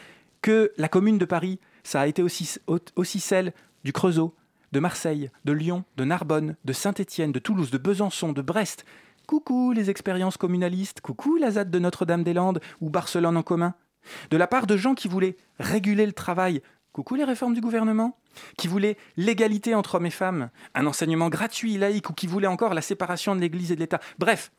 [0.41, 4.36] que la commune de Paris, ça a été aussi, celle du Creusot,
[4.71, 8.86] de Marseille, de Lyon, de Narbonne, de Saint-Étienne, de Toulouse, de Besançon, de Brest.
[9.26, 13.76] Coucou les expériences communalistes, coucou la ZAD de Notre-Dame-des-Landes ou Barcelone en commun.
[14.30, 16.62] De la part de gens qui voulaient réguler le travail,
[16.93, 18.17] coucou les réformes du gouvernement,
[18.58, 22.73] qui voulaient l'égalité entre hommes et femmes, un enseignement gratuit, laïque, ou qui voulaient encore
[22.73, 24.00] la séparation de l'Église et de l'État.
[24.17, 24.52] Bref,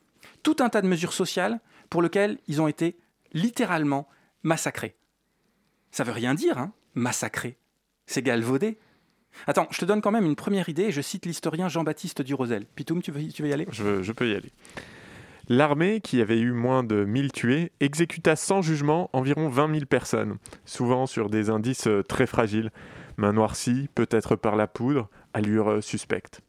[0.43, 1.61] tout un tas de mesures sociales
[1.91, 2.99] pour lesquelles ils ont été
[3.33, 4.09] littéralement
[4.43, 4.97] massacrés.
[5.91, 7.57] Ça veut rien dire, hein, massacrer.
[8.07, 8.79] C'est galvaudé.
[9.47, 12.67] Attends, je te donne quand même une première idée et je cite l'historien Jean-Baptiste Durosel.
[12.75, 13.67] Pitoum, tu veux, tu veux y aller?
[13.71, 14.53] Je, peux y aller.
[15.49, 20.39] L'armée, qui avait eu moins de 1000 tués, exécuta sans jugement environ 20 000 personnes,
[20.65, 22.71] souvent sur des indices euh, très fragiles,
[23.17, 26.41] main noircie, peut-être par la poudre, allure euh, suspecte.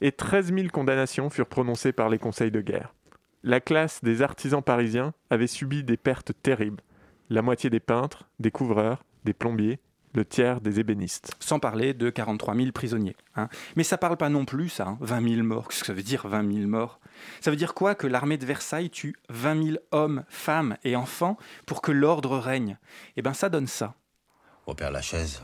[0.00, 2.94] Et 13 000 condamnations furent prononcées par les conseils de guerre.
[3.42, 6.82] La classe des artisans parisiens avait subi des pertes terribles.
[7.30, 9.80] La moitié des peintres, des couvreurs, des plombiers,
[10.14, 11.34] le tiers des ébénistes.
[11.40, 13.16] Sans parler de 43 000 prisonniers.
[13.34, 13.48] Hein.
[13.76, 15.68] Mais ça parle pas non plus, ça, hein, 20 000 morts.
[15.68, 17.00] Qu'est-ce que ça veut dire 20 000 morts?
[17.40, 21.36] Ça veut dire quoi que l'armée de Versailles tue 20 000 hommes, femmes et enfants
[21.66, 22.78] pour que l'ordre règne?
[23.16, 23.94] Eh bien, ça donne ça.
[24.66, 25.42] Au Père Lachaise,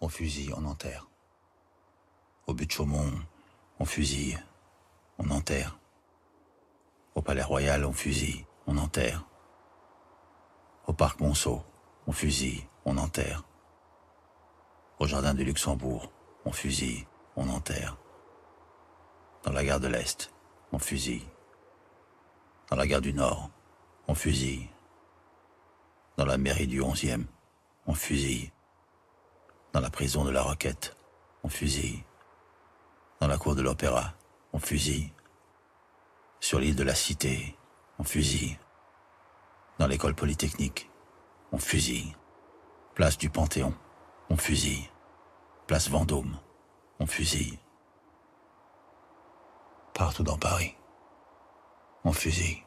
[0.00, 1.08] on fusille, on enterre.
[2.46, 3.12] Au but de Chaumont,
[3.78, 4.38] on fusille,
[5.18, 5.78] on enterre.
[7.14, 9.27] Au Palais Royal, on fusille, on enterre.
[10.88, 11.62] Au Parc Monceau,
[12.06, 13.44] on fusille, on enterre.
[14.98, 16.10] Au Jardin du Luxembourg,
[16.46, 17.98] on fusille, on enterre.
[19.42, 20.32] Dans la gare de l'Est,
[20.72, 21.26] on fusille.
[22.70, 23.50] Dans la gare du Nord,
[24.08, 24.70] on fusille.
[26.16, 27.26] Dans la mairie du 11e,
[27.86, 28.50] on fusille.
[29.74, 30.96] Dans la prison de la Roquette,
[31.44, 32.02] on fusille.
[33.20, 34.14] Dans la cour de l'Opéra,
[34.54, 35.12] on fusille.
[36.40, 37.58] Sur l'île de la Cité,
[37.98, 38.58] on fusille.
[39.78, 40.90] Dans l'école polytechnique,
[41.52, 42.16] on fusille.
[42.94, 43.72] Place du Panthéon,
[44.28, 44.90] on fusille.
[45.68, 46.36] Place Vendôme,
[46.98, 47.58] on fusille.
[49.94, 50.74] Partout dans Paris,
[52.04, 52.64] on fusille.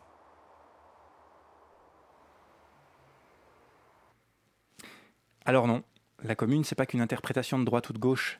[5.44, 5.84] Alors non,
[6.24, 8.40] la commune, c'est pas qu'une interprétation de droite ou de gauche.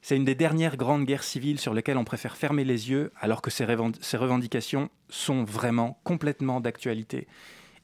[0.00, 3.42] C'est une des dernières grandes guerres civiles sur lesquelles on préfère fermer les yeux alors
[3.42, 7.26] que ces, revendications sont vraiment complètement d'actualité.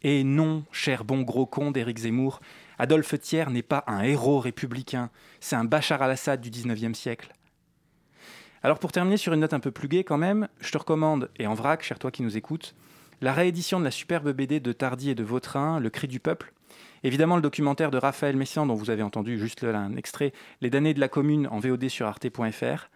[0.03, 2.41] Et non, cher bon gros con d'Éric Zemmour,
[2.79, 7.33] Adolphe Thiers n'est pas un héros républicain, c'est un Bachar al-Assad du 19e siècle.
[8.65, 11.31] Alors pour terminer sur une note un peu plus gaie quand même, je te recommande,
[11.39, 12.75] et en vrac, cher toi qui nous écoutes,
[13.21, 16.53] la réédition de la superbe BD de Tardy et de Vautrin, Le cri du peuple.
[17.05, 20.71] Évidemment le documentaire de Raphaël Messiaen dont vous avez entendu juste là un extrait, Les
[20.71, 22.89] damnés de la commune en VOD sur arte.fr.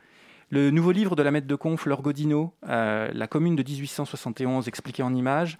[0.51, 4.66] Le nouveau livre de la maître de conf, Laure Godino, euh, La commune de 1871
[4.66, 5.59] expliquée en images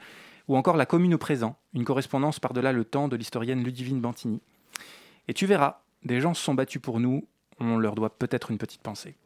[0.49, 4.41] ou encore La commune au présent, une correspondance par-delà le temps de l'historienne Ludivine Bantini.
[5.29, 7.27] Et tu verras, des gens se sont battus pour nous,
[7.59, 9.17] on leur doit peut-être une petite pensée.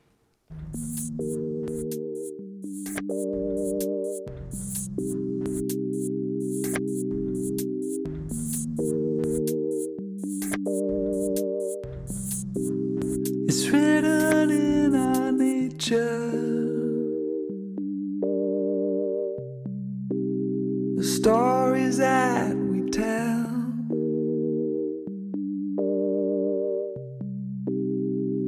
[21.20, 23.44] Stories that we tell.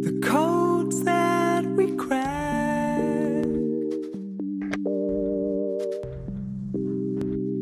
[0.06, 3.44] The codes that we crack.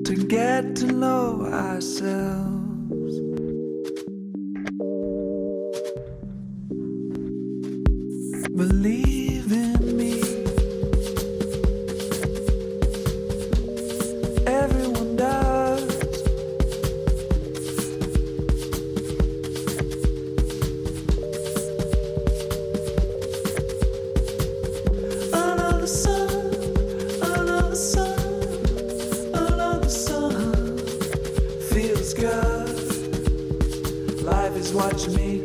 [0.05, 2.50] To get to know ourselves.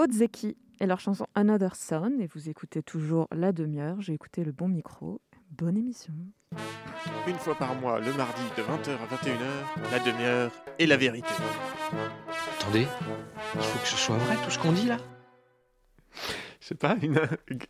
[0.00, 2.12] Odzeki et leur chanson Another Son.
[2.20, 4.00] Et vous écoutez toujours la demi-heure.
[4.00, 5.20] J'ai écouté le bon micro.
[5.50, 6.14] Bonne émission.
[7.28, 11.28] Une fois par mois, le mardi de 20h à 21h, la demi-heure et la vérité.
[12.58, 12.86] Attendez,
[13.56, 14.96] il faut que ce soit vrai tout ce qu'on dit là?
[16.70, 17.20] Sais pas, une...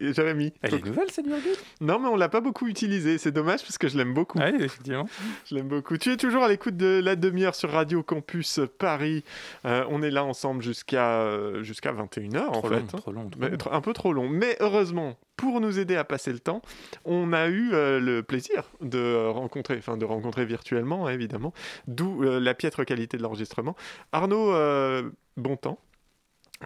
[0.15, 0.53] Jérémy.
[0.63, 1.57] Elle est nouvelle cette virgule?
[1.81, 3.19] Non, mais on l'a pas beaucoup utilisée.
[3.19, 4.39] C'est dommage parce que je l'aime beaucoup.
[4.39, 5.07] Oui, effectivement.
[5.47, 5.97] Je l'aime beaucoup.
[5.99, 9.25] Tu es toujours à l'écoute de la demi-heure sur Radio Campus Paris.
[9.65, 12.75] Euh, on est là ensemble jusqu'à euh, jusqu'à 21h en Trop fait.
[12.77, 12.99] long, hein.
[12.99, 13.57] trop long, trop Mais long.
[13.57, 14.29] tr- Un peu trop long.
[14.29, 16.63] Mais heureusement, pour nous aider à passer le temps,
[17.05, 21.53] on a eu euh, le plaisir de rencontrer, enfin de rencontrer virtuellement hein, évidemment,
[21.87, 23.75] d'où euh, la piètre qualité de l'enregistrement.
[24.13, 25.79] Arnaud euh, Bontemps.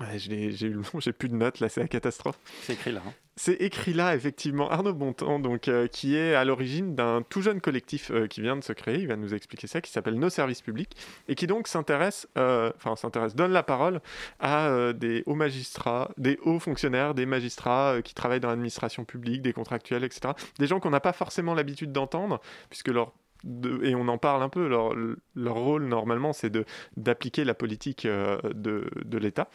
[0.01, 2.37] Ouais, j'ai eu le nom, j'ai plus de notes là, c'est la catastrophe.
[2.63, 3.01] C'est écrit là.
[3.07, 3.13] hein.
[3.37, 7.61] C'est écrit là, effectivement, Arnaud Bontemps, donc, euh, qui est à l'origine d'un tout jeune
[7.61, 10.31] collectif euh, qui vient de se créer, il va nous expliquer ça, qui s'appelle Nos
[10.31, 10.97] Services Publics,
[11.29, 14.01] et qui donc s'intéresse, euh, enfin s'intéresse, donne la parole
[14.41, 19.53] à des hauts magistrats, des hauts fonctionnaires, des magistrats qui travaillent dans l'administration publique, des
[19.53, 20.35] contractuels, etc.
[20.59, 23.13] Des gens qu'on n'a pas forcément l'habitude d'entendre, puisque leur
[23.45, 24.95] de- et on en parle un peu, leur,
[25.35, 26.65] leur rôle normalement c'est de,
[26.97, 29.49] d'appliquer la politique euh, de, de l'État.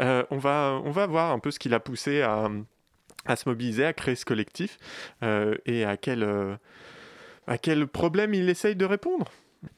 [0.00, 2.48] Euh, on, va, on va voir un peu ce qui l'a poussé à,
[3.26, 4.78] à se mobiliser, à créer ce collectif
[5.22, 6.56] euh, et à quel, euh,
[7.46, 9.26] à quel problème il essaye de répondre.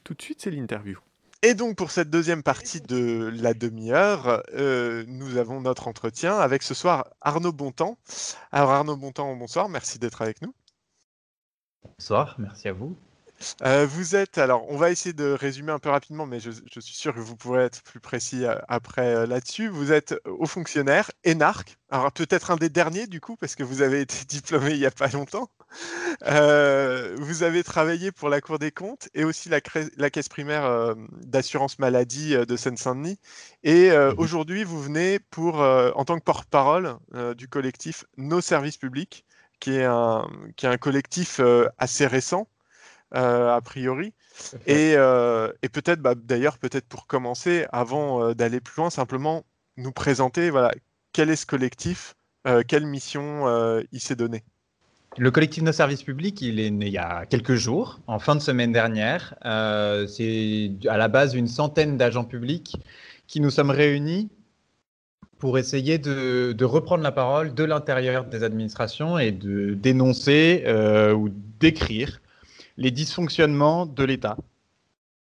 [0.04, 0.98] Tout de suite, c'est l'interview.
[1.42, 6.62] Et donc pour cette deuxième partie de la demi-heure, euh, nous avons notre entretien avec
[6.62, 7.98] ce soir Arnaud Bontemps.
[8.50, 10.54] Alors Arnaud Bontemps, bonsoir, merci d'être avec nous.
[11.98, 12.96] Bonsoir, merci à vous.
[13.62, 16.80] Euh, vous êtes, alors on va essayer de résumer un peu rapidement, mais je, je
[16.80, 19.68] suis sûr que vous pourrez être plus précis euh, après euh, là-dessus.
[19.68, 23.82] Vous êtes haut fonctionnaire, énarque, alors peut-être un des derniers du coup, parce que vous
[23.82, 25.50] avez été diplômé il n'y a pas longtemps.
[26.22, 32.34] Vous avez travaillé pour la Cour des comptes et aussi la, caisse primaire d'assurance maladie
[32.34, 33.18] de Seine-Saint-Denis.
[33.62, 36.96] Et euh, aujourd'hui, vous venez pour, en tant que porte-parole
[37.36, 39.26] du collectif Nos Services Publics,
[39.60, 41.40] qui est un, qui est un collectif
[41.78, 42.48] assez récent,
[43.12, 44.12] a priori.
[44.66, 49.44] Et, euh, et peut-être, bah, d'ailleurs, peut-être pour commencer, avant euh, d'aller plus loin, simplement
[49.76, 50.72] nous présenter, voilà,
[51.12, 52.14] quel est ce collectif,
[52.46, 54.42] euh, quelle mission euh, il s'est donné.
[55.18, 58.34] Le collectif Nos Services Publics, il est né il y a quelques jours, en fin
[58.34, 59.34] de semaine dernière.
[59.46, 62.76] Euh, c'est à la base une centaine d'agents publics
[63.26, 64.28] qui nous sommes réunis
[65.38, 71.12] pour essayer de, de reprendre la parole de l'intérieur des administrations et de dénoncer euh,
[71.12, 72.20] ou d'écrire
[72.76, 74.36] les dysfonctionnements de l'État.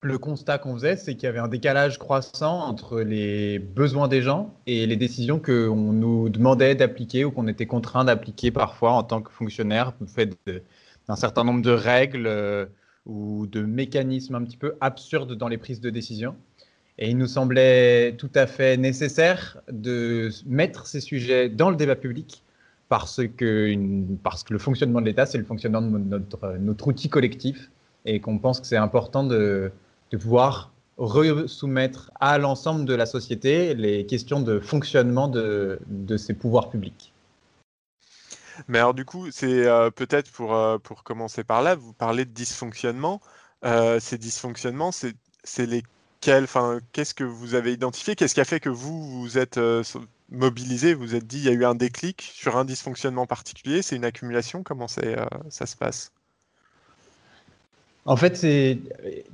[0.03, 4.23] Le constat qu'on faisait, c'est qu'il y avait un décalage croissant entre les besoins des
[4.23, 9.03] gens et les décisions qu'on nous demandait d'appliquer ou qu'on était contraint d'appliquer parfois en
[9.03, 10.35] tant que fonctionnaire, fait
[11.07, 12.65] d'un certain nombre de règles euh,
[13.05, 16.35] ou de mécanismes un petit peu absurdes dans les prises de décision.
[16.97, 21.95] Et il nous semblait tout à fait nécessaire de mettre ces sujets dans le débat
[21.95, 22.43] public
[22.91, 23.73] parce que,
[24.21, 27.71] parce que le fonctionnement de l'État, c'est le fonctionnement de notre, notre outil collectif
[28.03, 29.71] et qu'on pense que c'est important de,
[30.11, 30.73] de pouvoir
[31.47, 37.13] soumettre à l'ensemble de la société les questions de fonctionnement de, de ces pouvoirs publics.
[38.67, 42.25] Mais alors du coup, c'est euh, peut-être pour, euh, pour commencer par là, vous parlez
[42.25, 43.21] de dysfonctionnement.
[43.63, 46.45] Euh, ces dysfonctionnements, c'est lesquels,
[46.91, 48.15] qu'est-ce que vous avez identifié?
[48.15, 49.57] Qu'est-ce qui a fait que vous vous êtes
[50.31, 53.95] mobilisé, vous êtes dit, il y a eu un déclic sur un dysfonctionnement particulier C'est
[53.95, 56.11] une accumulation Comment euh, ça se passe?
[58.05, 58.81] En fait, il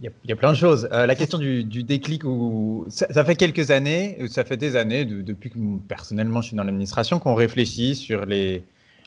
[0.02, 0.90] y, a- plein de choses.
[0.92, 2.24] Euh, la question du, déclic,
[2.90, 5.58] ça, fait quelques années, ça fait des années, de- depuis que
[5.88, 8.64] personnellement je suis dans l'administration, qu'on réfléchit sur les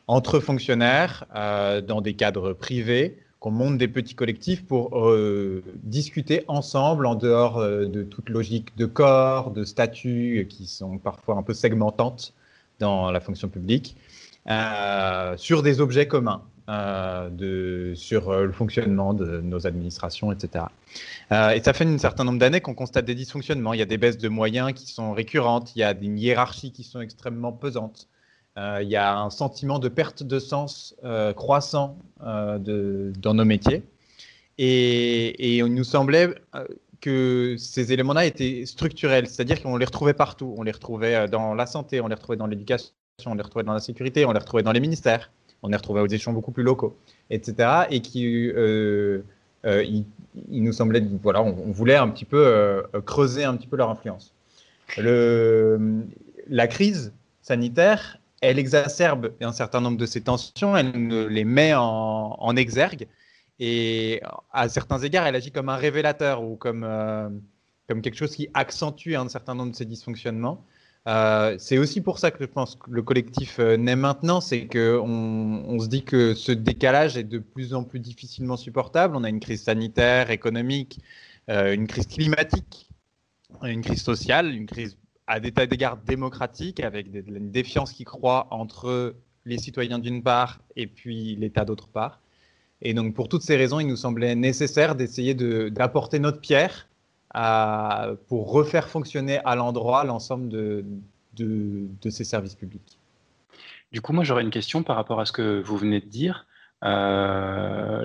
[0.07, 6.45] entre fonctionnaires euh, dans des cadres privés, qu'on monte des petits collectifs pour euh, discuter
[6.47, 11.37] ensemble en dehors euh, de toute logique de corps, de statut, euh, qui sont parfois
[11.37, 12.35] un peu segmentantes
[12.79, 13.97] dans la fonction publique,
[15.37, 16.43] sur des objets communs,
[17.95, 20.65] sur le fonctionnement de nos administrations, etc.
[21.31, 23.75] Et ça fait un certain nombre d'années qu'on constate des dysfonctionnements.
[23.75, 26.73] Il y a des baisses de moyens qui sont récurrentes, il y a des hiérarchies
[26.73, 28.09] qui sont extrêmement pesantes.
[28.59, 33.45] Euh, il y a un sentiment de perte de sens euh, croissant euh, dans nos
[33.45, 33.83] métiers.
[34.59, 36.35] Et, et il nous semblait
[37.01, 40.55] que ces éléments-là étaient structurels, c'est-à-dire qu'on les retrouvait partout.
[40.59, 42.93] On les retrouvait dans la santé, on les retrouvait dans l'éducation,
[43.25, 45.31] on les retrouvait dans la sécurité, on les retrouvait dans les ministères,
[45.63, 46.95] on les retrouvait aux échelons beaucoup plus locaux,
[47.31, 47.87] etc.
[47.91, 49.23] Et qui, euh,
[49.65, 50.05] il,
[50.51, 54.35] nous semblait, voilà, on, voulait un petit peu creuser un petit peu leur influence.
[54.99, 56.05] Le,
[56.49, 62.57] la crise sanitaire, elle exacerbe un certain nombre de ces tensions, elle les met en,
[62.57, 63.07] exergue,
[63.59, 64.23] et
[64.53, 67.29] à certains égards, elle agit comme un révélateur ou comme, euh,
[67.89, 70.65] quelque chose qui accentue un certain nombre de ces dysfonctionnements.
[71.09, 74.67] Euh, c'est aussi pour ça que je pense que le collectif euh, naît maintenant, c'est
[74.67, 79.17] qu'on on se dit que ce décalage est de plus en plus difficilement supportable.
[79.17, 81.01] On a une crise sanitaire, économique,
[81.49, 82.89] une crise climatique,
[83.63, 84.97] une crise sociale, une crise
[85.31, 89.15] à des tas d'égards démocratique, avec des- une défiance qui croît entre
[89.47, 92.19] les citoyens d'une part et puis l'État d'autre part.
[92.83, 96.89] Et donc pour toutes ces raisons, il nous semblait nécessaire d'essayer de- d'apporter notre pierre
[98.29, 100.85] pour refaire fonctionner à l'endroit l'ensemble de,
[101.37, 102.99] de, de ces services publics.
[103.93, 106.47] Du coup, moi, j'aurais une question par rapport à ce que vous venez de dire.
[106.83, 108.05] Euh,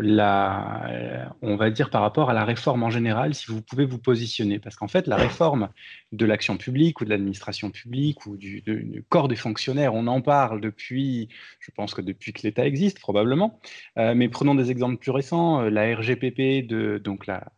[1.41, 4.59] on va dire par rapport à la réforme en général, si vous pouvez vous positionner.
[4.59, 5.69] Parce qu'en fait, la réforme
[6.11, 8.63] de l'action publique ou de l'administration publique ou du,
[9.09, 13.59] corps des fonctionnaires, on en parle depuis, je pense que depuis que l'État existe, probablement.
[13.97, 15.61] Euh, mais prenons des exemples plus récents.
[15.61, 17.51] Euh, La RGPP, de, donc la,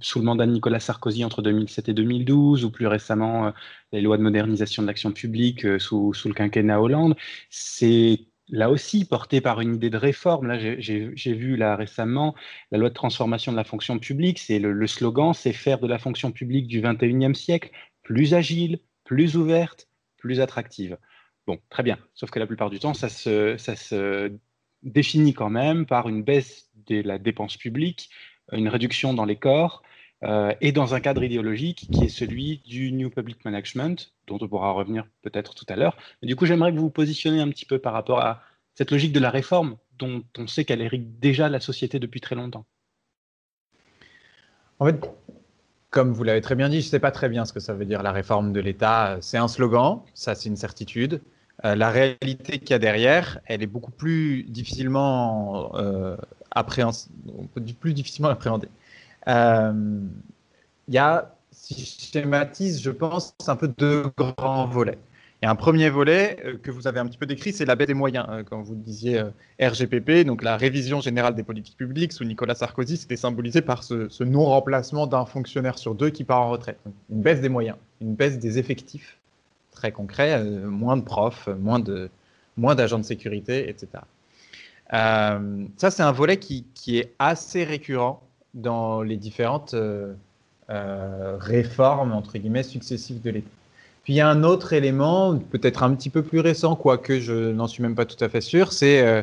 [0.00, 3.52] sous le mandat de Nicolas Sarkozy entre 2007 et 2012, ou plus récemment
[3.92, 7.16] les lois de modernisation de l'action publique sous, sous le quinquennat Hollande,
[7.48, 10.46] c'est là aussi porté par une idée de réforme.
[10.46, 12.34] Là, j'ai- vu là récemment
[12.70, 15.98] la loi de transformation de la fonction publique, c'est le, slogan, c'est faire de la
[15.98, 17.70] fonction publique du 21e siècle
[18.02, 19.88] plus agile, plus ouverte,
[20.18, 20.98] plus attractive.
[21.46, 21.98] Bon, très bien.
[22.14, 24.32] Sauf que la plupart du temps, ça se
[24.82, 28.10] définit quand même par une baisse de la dépense publique,
[28.52, 29.82] une réduction dans les corps
[30.24, 34.48] euh, et dans un cadre idéologique qui est celui du New Public Management, dont on
[34.48, 35.96] pourra revenir peut-être tout à l'heure.
[36.22, 38.42] Du coup, j'aimerais que vous vous positionnez un petit peu par rapport à
[38.74, 42.34] cette logique de la réforme dont on sait qu'elle hérite déjà la société depuis très
[42.34, 42.64] longtemps.
[44.78, 45.10] En fait,
[45.90, 47.74] comme vous l'avez très bien dit, je ne sais pas très bien ce que ça
[47.74, 49.18] veut dire la réforme de l'État.
[49.20, 51.20] C'est un slogan, ça c'est une certitude.
[51.64, 56.16] Euh, la réalité qu'il y a derrière, elle est beaucoup plus difficilement euh,
[57.80, 58.68] plus difficilement appréhender.
[59.28, 60.00] Euh,
[60.88, 64.98] Il y a, si je schématise, je pense, un peu deux grands volets.
[65.42, 67.64] Il y a un premier volet euh, que vous avez un petit peu décrit, c'est
[67.64, 68.26] la baisse des moyens.
[68.30, 69.30] Euh, quand vous disiez euh,
[69.60, 74.08] RGPP, donc la révision générale des politiques publiques sous Nicolas Sarkozy, c'était symbolisé par ce,
[74.08, 76.78] ce non-remplacement d'un fonctionnaire sur deux qui part en retraite.
[77.10, 79.18] Une baisse des moyens, une baisse des effectifs
[79.72, 82.08] très concret, moins de profs, moins de
[82.56, 83.88] moins d'agents de sécurité, etc.
[84.90, 88.22] Ça, c'est un volet qui, qui est assez récurrent
[88.54, 90.14] dans les différentes euh,
[90.70, 93.50] euh, réformes entre guillemets successives de l'État.
[94.04, 97.52] Puis il y a un autre élément, peut-être un petit peu plus récent, quoique je
[97.52, 99.22] n'en suis même pas tout à fait sûr, c'est euh,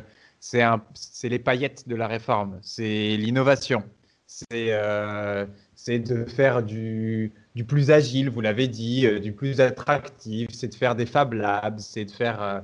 [1.23, 3.83] les paillettes de la réforme, c'est l'innovation,
[4.25, 5.45] c'est euh,
[5.87, 10.75] de faire du, du plus agile, vous l'avez dit, euh, du plus attractif, c'est de
[10.75, 12.63] faire des Fab Labs, c'est de faire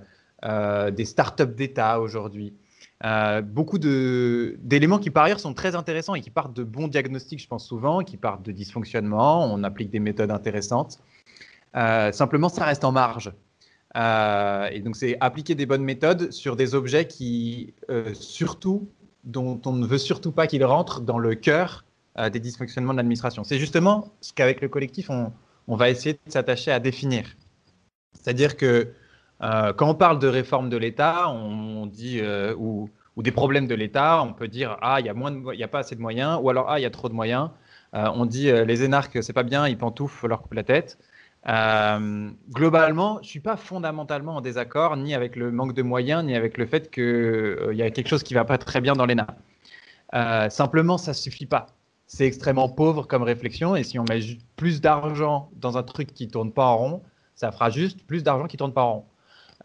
[0.92, 2.54] des startups d'État aujourd'hui.
[3.06, 7.40] Euh, beaucoup d'éléments qui par ailleurs sont très intéressants et qui partent de bons diagnostics,
[7.42, 11.00] je pense souvent, qui partent de dysfonctionnement, on applique des méthodes intéressantes.
[11.76, 13.32] Euh, simplement, ça reste en marge.
[13.96, 17.74] Euh, et donc, c'est appliquer des bonnes méthodes sur des objets qui,
[18.14, 18.90] surtout,
[19.24, 21.86] dont on ne veut surtout pas qu'ils rentrent dans le cœur
[22.32, 23.44] des dysfonctionnements de l'administration.
[23.44, 27.26] C'est justement ce qu'avec le collectif, on va essayer de s'attacher à définir.
[28.14, 28.94] C'est-à-dire que
[29.42, 33.76] euh, quand on parle de réforme de l'État, on, dit euh, ou, des problèmes de
[33.76, 35.14] l'État, on peut dire ah il y a
[35.54, 37.50] il pas assez de moyens, ou alors ah il y a trop de moyens.
[37.94, 40.98] Euh, on dit les énarques c'est pas bien, ils pantouflent, faut leur couper la tête.
[42.54, 46.58] Globalement, je suis pas fondamentalement en désaccord ni avec le manque de moyens, ni avec
[46.58, 49.28] le fait qu'il y a quelque chose qui va pas très bien dans l'ENA.
[50.50, 51.68] Simplement, ça suffit pas.
[52.08, 54.20] C'est extrêmement pauvre comme réflexion, et si on met
[54.56, 57.02] plus d'argent dans un truc qui tourne pas en rond,
[57.36, 59.06] ça fera juste plus d'argent qui tourne pas en rond.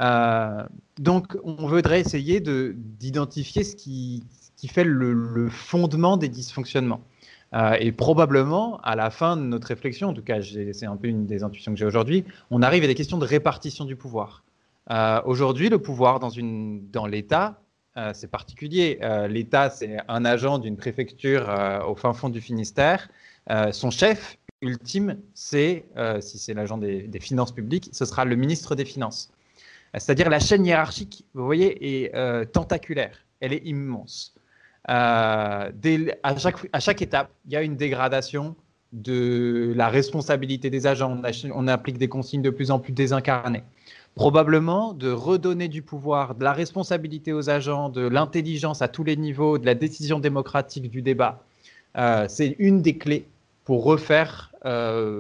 [0.00, 0.64] Euh,
[0.98, 4.24] donc, on voudrait essayer de- d'identifier ce qui,
[4.56, 7.02] qui fait le, fondement des dysfonctionnements.
[7.54, 11.08] Euh, et probablement, à la fin de notre réflexion, en tout cas, c'est un peu
[11.08, 14.44] une des intuitions que j'ai aujourd'hui, on arrive à des questions de répartition du pouvoir.
[14.90, 16.30] Euh, aujourd'hui, le pouvoir dans,
[16.92, 17.60] dans l'État,
[18.14, 18.98] c'est particulier.
[19.28, 21.52] L'État, c'est un agent d'une préfecture
[21.86, 23.10] au fin fond du Finistère.
[23.72, 25.84] Son chef ultime, c'est,
[26.20, 29.30] si c'est l'agent des, des finances publiques, ce sera le ministre des Finances.
[29.94, 33.18] C'est-à-dire la chaîne hiérarchique, vous voyez, est euh, tentaculaire.
[33.40, 34.34] Elle est immense.
[34.88, 35.70] euh,
[36.22, 38.54] à, chaque, étape, il y a une dégradation
[38.92, 41.20] de la responsabilité des agents.
[41.54, 43.62] On, applique des consignes de plus en plus désincarnées.
[44.14, 49.16] Probablement de redonner du pouvoir, de la responsabilité aux agents, de l'intelligence à tous les
[49.16, 51.42] niveaux, de la décision démocratique du débat.
[51.96, 53.26] Euh, C'est une des clés
[53.64, 54.52] pour refaire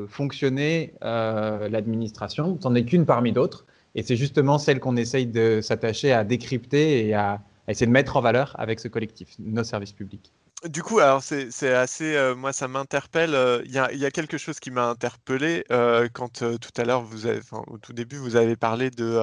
[0.08, 2.58] fonctionner euh, l'administration.
[2.60, 3.64] Ce n'en est qu'une parmi d'autres.
[3.94, 7.32] Et c'est justement celle qu'on essaye de s'attacher à décrypter et à,
[7.66, 10.32] à essayer de mettre en valeur avec ce collectif, nos services publics.
[10.68, 13.34] Du coup, alors c'est assez, euh, moi ça m'interpelle.
[13.34, 16.74] euh, Il y a, il y a quelque chose qui m'a interpellé euh, quand tout
[16.76, 19.22] à l'heure vous avez, enfin, au tout début vous avez parlé de,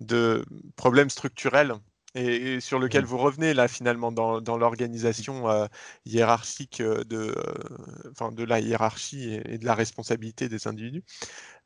[0.00, 0.42] de
[0.76, 1.74] problèmes structurels
[2.14, 5.66] et, et sur lequel vous revenez là finalement dans, dans l'organisation euh,
[6.06, 11.04] hiérarchique de, euh, enfin, de la hiérarchie et, et de la responsabilité des individus.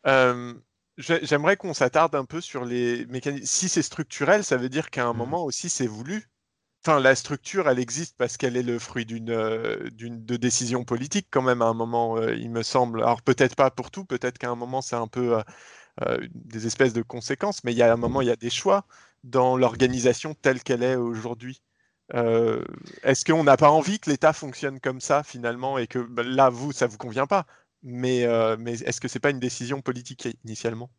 [0.09, 0.53] Euh,
[0.97, 3.47] J'aimerais qu'on s'attarde un peu sur les mécanismes.
[3.47, 6.29] Si c'est structurel, ça veut dire qu'à un moment aussi c'est voulu.
[6.87, 11.29] Enfin, la structure, elle existe parce qu'elle est le fruit d'une euh, de décisions politiques
[11.31, 13.03] quand même à un moment, euh, il me semble.
[13.03, 15.43] Alors peut-être pas pour tout, peut-être qu'à un moment c'est un peu
[16.07, 18.51] euh, des espèces de conséquences, mais il y a un moment il y a des
[18.51, 18.87] choix
[19.25, 21.63] dans l'organisation telle qu'elle est aujourd'hui.
[22.13, 26.51] Est-ce qu'on n'a pas envie que l'État fonctionne comme ça finalement et que bah, là
[26.51, 27.47] vous ça vous convient pas,
[27.85, 30.91] mais euh, mais est-ce que c'est pas une décision politique initialement?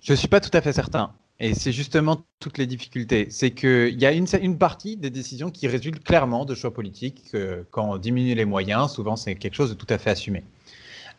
[0.00, 1.14] Je ne suis pas tout à fait certain.
[1.40, 3.28] Et c'est justement toutes les difficultés.
[3.30, 7.30] C'est qu'il y a une, partie des décisions qui résultent clairement de choix politiques.
[7.30, 10.42] que quand on diminue les moyens, souvent c'est quelque chose de tout à fait assumé.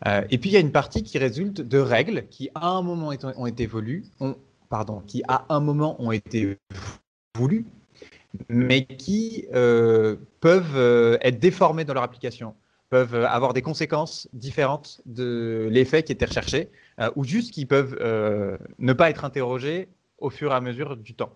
[0.08, 2.82] Euh, et puis il y a une partie qui résulte de règles qui à un
[2.82, 4.04] moment ont été voulues,
[4.70, 6.58] pardon, qui à un moment ont été
[7.38, 7.66] voulues,
[8.50, 12.56] mais qui euh, peuvent être déformées dans leur application,
[12.90, 16.70] peuvent euh, avoir des conséquences différentes de l'effet qui était recherché,
[17.00, 20.98] euh, ou juste qui peuvent euh, ne pas être interrogés au fur et à mesure
[20.98, 21.34] du temps.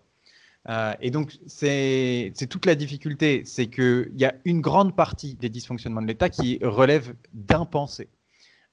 [1.02, 6.02] Et donc, c'est toute la difficulté, c'est qu'il y a une grande partie des dysfonctionnements
[6.02, 8.08] de l'État qui relèvent d'impensés,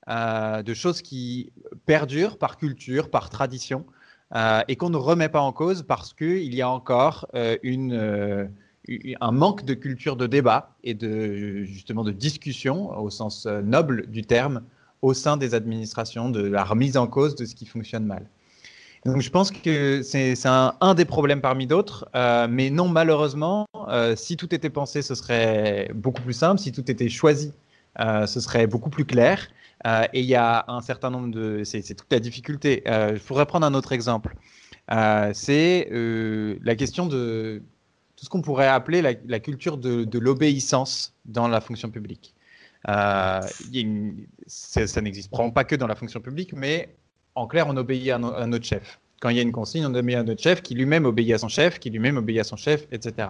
[0.06, 1.52] de choses qui
[1.86, 3.86] perdurent par culture, par tradition,
[4.68, 7.26] et qu'on ne remet pas en cause parce qu'il y a encore
[7.64, 8.48] une,
[9.20, 14.06] un manque de culture de débat et de, justement de discussion, au sens euh, noble
[14.08, 14.62] du terme,
[15.02, 18.26] au sein des administrations, de la remise en cause de ce qui fonctionne mal.
[19.06, 24.14] Donc je pense que c'est un, des problèmes parmi d'autres, euh, mais non malheureusement, euh,
[24.14, 27.52] si tout était pensé, ce serait beaucoup plus simple, si tout était choisi,
[27.98, 29.48] ce serait beaucoup plus clair.
[30.12, 31.64] Et il y a un certain nombre de...
[31.64, 32.82] C'est toute la difficulté.
[32.86, 34.36] Je pourrais prendre un autre exemple.
[35.32, 37.62] C'est la question de
[38.20, 42.34] tout ce qu'on pourrait appeler la, culture de, l'obéissance dans la fonction publique.
[42.86, 43.40] Euh,
[44.46, 46.94] ça n'existe pas que dans la fonction publique, mais
[47.34, 49.00] en clair, on obéit à, no- à notre chef.
[49.22, 51.38] Quand il y a une consigne, on obéit à notre chef, qui lui-même obéit à
[51.38, 53.28] son chef, qui lui-même obéit à son chef, etc.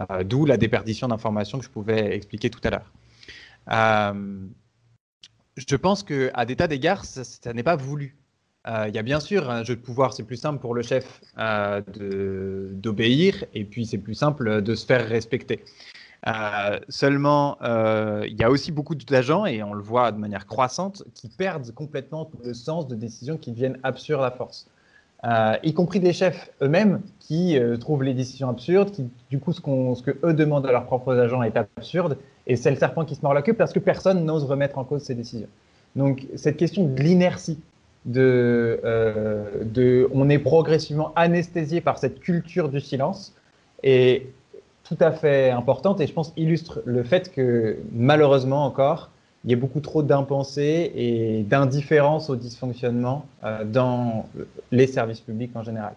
[0.00, 2.92] Euh, D'où la déperdition d'informations que je pouvais expliquer tout à l'heure.
[3.70, 4.48] Euh,
[5.56, 8.16] je pense qu'à des tas d'égards, ça n'est pas voulu.
[8.66, 10.82] Euh, Il y a bien sûr un jeu de pouvoir, c'est plus simple pour le
[10.82, 11.82] chef euh,
[12.72, 15.62] d'obéir, et puis c'est plus simple de se faire respecter.
[16.26, 21.02] Euh, seulement, il y a aussi beaucoup d'agents, et on le voit de manière croissante,
[21.14, 24.66] qui perdent complètement le sens de décisions qui deviennent absurdes à force.
[25.62, 29.94] Y compris des chefs eux-mêmes qui trouvent les décisions absurdes, qui du coup ce, qu'on-
[30.32, 33.42] demandent à leurs propres agents est absurde, et c'est le serpent qui se mord la
[33.42, 35.48] queue parce que personne n'ose remettre en cause ces décisions.
[35.96, 37.58] Donc cette question de l'inertie,
[38.16, 43.34] euh, de, on est progressivement anesthésié par cette culture du silence,
[43.82, 44.26] est
[44.84, 49.10] tout à fait importante et je pense illustre le fait que malheureusement encore,
[49.44, 54.26] il y a beaucoup trop d'impensés et d'indifférence au dysfonctionnement euh, dans
[54.70, 55.94] les services publics en général.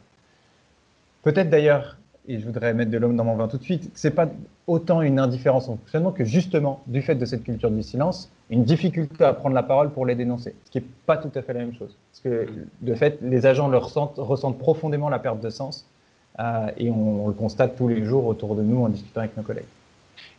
[1.23, 1.97] Peut-être d'ailleurs,
[2.27, 4.29] et je voudrais mettre de l'homme dans mon vin tout de suite, c'est pas
[4.67, 8.63] autant une indifférence au fonctionnement que justement, du fait de cette culture du silence, une
[8.63, 11.53] difficulté à prendre la parole pour les dénoncer, ce qui n'est pas tout à fait
[11.53, 11.95] la même chose.
[12.11, 12.47] Parce que
[12.81, 15.85] de fait, les agents le ressentent, profondément la perte de sens
[16.39, 19.43] euh, et on, le constate tous les jours autour de nous en discutant avec nos
[19.43, 19.65] collègues.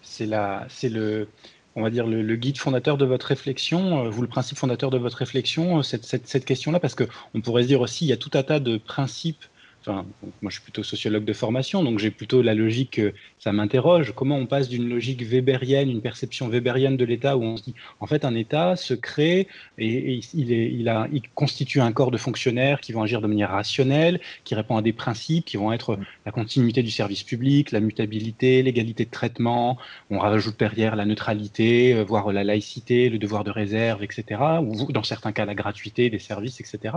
[0.01, 1.29] C'est le,
[1.77, 4.99] on va dire le, guide fondateur de votre réflexion, euh, vous le principe fondateur de
[4.99, 7.05] votre réflexion, euh, cette, cette, cette question-là, parce que
[7.35, 9.45] on pourrait se dire aussi, il y a tout un tas de principes.
[9.87, 10.05] Moi,
[10.43, 12.99] je suis plutôt sociologue de formation, donc j'ai plutôt la logique.
[12.99, 14.13] euh, Ça m'interroge.
[14.15, 17.75] Comment on passe d'une logique weberienne, une perception weberienne de l'État, où on se dit,
[18.01, 19.47] en fait, un État se crée
[19.79, 24.55] et, il, il constitue un corps de fonctionnaires qui vont agir de manière rationnelle, qui
[24.55, 29.05] répond à des principes qui vont être la continuité du service public, la mutabilité, l'égalité
[29.05, 29.79] de traitement.
[30.11, 34.41] On rajoute derrière la neutralité, euh, voire la laïcité, le devoir de réserve, etc.
[34.63, 36.95] Ou dans certains cas la gratuité des services, etc.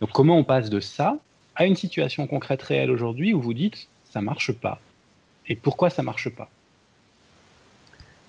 [0.00, 1.18] Donc comment on passe de ça
[1.56, 4.80] à une situation concrète réelle aujourd'hui où vous dites ça marche pas
[5.48, 6.50] et pourquoi ça marche pas?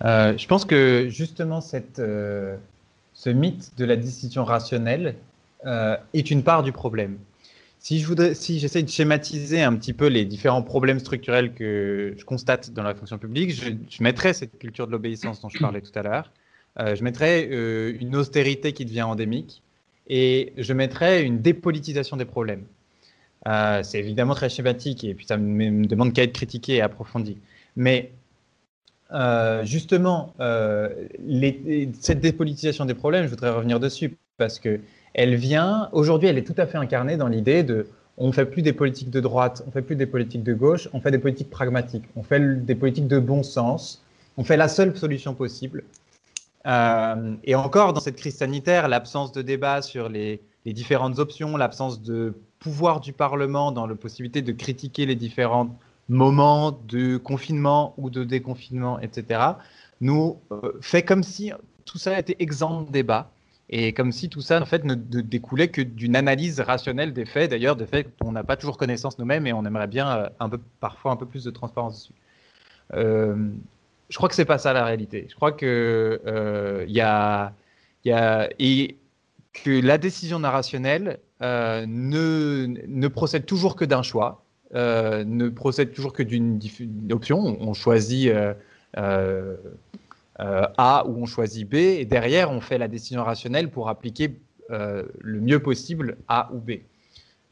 [0.03, 2.55] Euh, je pense que justement cette, euh,
[3.13, 5.15] ce mythe de la décision rationnelle
[5.65, 7.17] euh, est une part du problème.
[7.79, 12.71] Si je si de schématiser un petit peu les différents problèmes structurels que je constate
[12.71, 15.97] dans la fonction publique, je, je mettrais cette culture de l'obéissance dont je parlais tout
[15.97, 16.31] à l'heure.
[16.79, 19.63] Je mettrais une austérité qui devient endémique
[20.07, 22.65] et je mettrais une dépolitisation des problèmes.
[23.47, 26.81] Euh, c'est évidemment très schématique et puis ça me, me demande qu'à être critiqué et
[26.81, 27.37] approfondi.
[27.75, 28.11] Mais
[29.13, 30.89] euh, justement, euh,
[31.99, 34.79] cette dépolitisation des problèmes, je voudrais revenir dessus parce que
[35.13, 37.87] elle vient, aujourd'hui, elle est tout à fait incarnée dans l'idée de
[38.17, 40.53] on ne fait plus des politiques de droite, on ne fait plus des politiques de
[40.53, 44.03] gauche, on fait des politiques pragmatiques, on fait des politiques de bon sens,
[44.37, 45.83] on fait la seule solution possible.
[47.43, 52.01] Et encore, dans cette crise sanitaire, l'absence de débat sur les, les différentes options, l'absence
[52.01, 58.09] de pouvoir du Parlement dans la possibilité de critiquer les différents moments de confinement ou
[58.09, 59.39] de déconfinement, etc.,
[60.01, 61.53] nous euh, fait comme si
[61.85, 63.31] tout ça était exempt de débat
[63.69, 67.49] et comme si tout ça en fait ne découlait que d'une analyse rationnelle des faits,
[67.51, 70.29] d'ailleurs des faits dont on n'a pas toujours connaissance nous-mêmes et on aimerait bien euh,
[70.41, 72.13] un peu, parfois un peu plus de transparence dessus.
[72.93, 73.51] Euh,
[74.09, 75.27] je crois que c'est pas ça la réalité.
[75.29, 77.53] Je crois que euh, il y a,
[78.03, 78.49] y a
[79.63, 84.43] que la décision narrationnelle euh, ne, ne procède toujours que d'un choix,
[84.75, 86.59] euh, ne procède toujours que d'une
[87.11, 87.57] option.
[87.61, 88.31] On, choisit
[88.97, 89.55] euh,
[90.37, 94.35] A ou on choisit B, et derrière on fait la décision rationnelle pour appliquer
[94.69, 96.79] le mieux possible A ou B.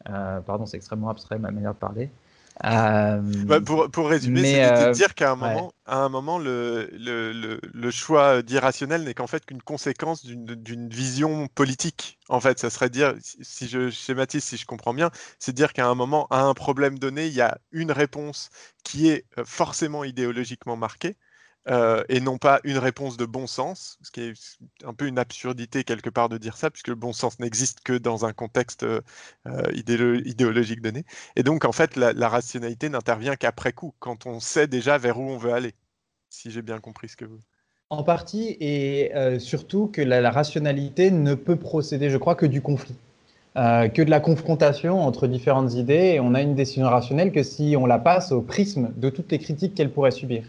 [0.06, 2.10] Pardon, c'est extrêmement abstrait ma manière de parler.
[2.64, 5.62] Euh, Bah, pour, pour résumer, l'idée de euh, dire qu'à un ouais.
[5.62, 10.26] moment, à un moment le, le, le, le choix d'irrationnel n'est qu'en fait qu'une conséquence
[10.26, 12.20] d'une vision politique.
[12.30, 15.74] En fait, ça serait dire, si- si je schématise, si je comprends bien, c'est dire
[15.74, 18.50] qu'à un moment, à un problème donné, il y a une réponse
[18.84, 21.18] qui est euh, forcément idéologiquement marquée.
[21.68, 24.34] Euh, et non pas une réponse de bon sens, ce qui est
[24.84, 27.94] un peu une absurdité quelque part de dire ça, puisque le bon sens n'existe que
[27.98, 29.02] dans un contexte euh,
[29.48, 31.06] euh, idéolo- idéologique donné.
[31.36, 35.24] Et donc, en fait, la, rationalité n'intervient qu'après coup, quand on sait déjà vers où
[35.24, 35.74] on veut aller,
[36.30, 37.40] si j'ai bien compris ce que vous...
[37.90, 42.62] En partie, et surtout que la, la rationalité ne peut procéder, je crois, que du
[42.62, 42.96] conflit,
[43.56, 46.14] que de la confrontation entre différentes idées.
[46.16, 49.32] Et on a une décision rationnelle que si on la passe au prisme de toutes
[49.32, 50.46] les critiques qu'elle pourrait subir.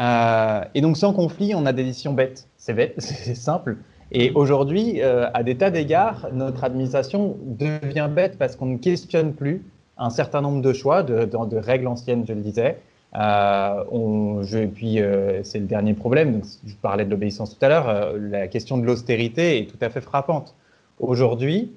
[0.00, 2.46] Euh, et donc, sans conflit, on a des décisions bêtes.
[2.56, 3.76] C'est bête, c'est simple.
[4.10, 9.34] Et aujourd'hui, euh, à des tas d'égards, notre administration devient bête parce qu'on ne questionne
[9.34, 9.62] plus
[9.98, 12.78] un certain nombre de choix, de, règles anciennes, je le disais.
[13.18, 15.00] Euh, et puis,
[15.42, 16.42] c'est le dernier problème.
[16.64, 18.12] Je parlais de l'obéissance tout à l'heure.
[18.16, 20.54] la question de l'austérité est tout à fait frappante.
[21.00, 21.72] Aujourd'hui,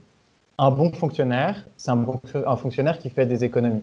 [0.60, 3.82] un bon fonctionnaire, c'est un fonctionnaire qui fait des économies.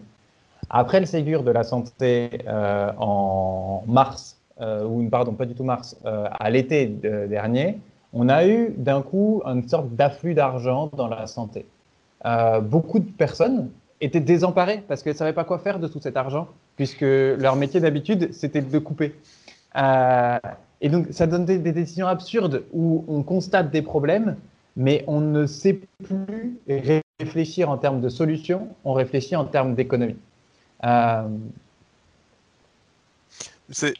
[0.69, 5.63] Après le Ségur de la santé euh, en mars, euh, ou pardon, pas du tout
[5.63, 7.79] mars, euh, à l'été de- dernier,
[8.13, 11.65] on a eu d'un coup une sorte d'afflux d'argent dans la santé.
[12.63, 13.69] Beaucoup de personnes
[14.01, 17.55] étaient désemparées parce qu'elles ne savaient pas quoi faire de tout cet argent, puisque leur
[17.55, 19.15] métier d'habitude, c'était de couper.
[20.81, 24.37] Et donc, ça donne des, des décisions absurdes où on constate des problèmes,
[24.75, 26.59] mais on ne sait plus
[27.19, 30.17] réfléchir en termes de solutions, on réfléchit en termes d'économie.
[30.83, 31.27] Euh,
[33.71, 33.93] C'est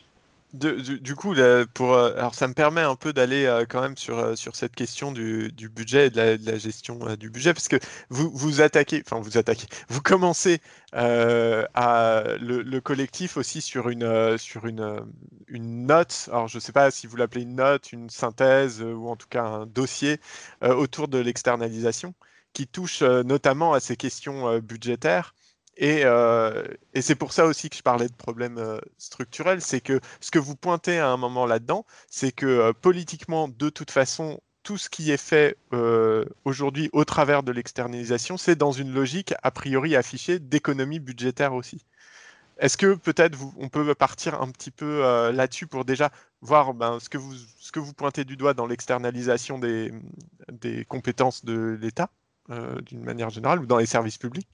[0.53, 1.35] du, coup
[1.75, 4.73] pour euh, alors ça me permet un peu d'aller euh, quand même sur sur cette
[4.75, 7.75] question du, du budget et de la, gestion du budget parce que
[8.09, 10.59] vous vous attaquez enfin vous attaquez vous commencez
[10.91, 15.05] à le, le collectif aussi sur une sur une
[15.47, 16.29] une note.
[16.31, 19.43] Alors je sais pas si vous l'appelez une note une synthèse ou en tout cas
[19.43, 20.19] un dossier
[20.63, 22.15] autour de l'externalisation
[22.53, 25.35] qui touche notamment à ces questions budgétaires
[25.79, 29.79] et, euh, et c'est pour ça aussi que je parlais de problèmes euh, structurels, c'est
[29.79, 33.89] que ce que vous pointez à un moment là-dedans, c'est que euh, politiquement, de toute
[33.89, 38.93] façon, tout ce qui est fait euh, aujourd'hui au travers de l'externalisation, c'est dans une
[38.93, 41.85] logique a priori affichée d'économie budgétaire aussi.
[42.57, 45.01] Est-ce que peut-être on peut partir un petit peu
[45.31, 46.11] là-dessus pour déjà
[46.41, 49.93] voir ben, ce, que vous, ce que vous pointez du doigt dans l'externalisation des,
[50.51, 52.09] des compétences de l'État?
[52.49, 54.47] Euh, d'une manière générale ou dans les services publics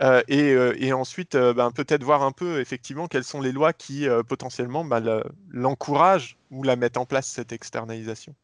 [0.00, 3.72] Euh, et, euh, et ensuite ben, peut-être voir un peu effectivement quelles sont les lois
[3.72, 8.34] qui potentiellement ben, le- l'encouragent ou la mettent en place cette externalisation.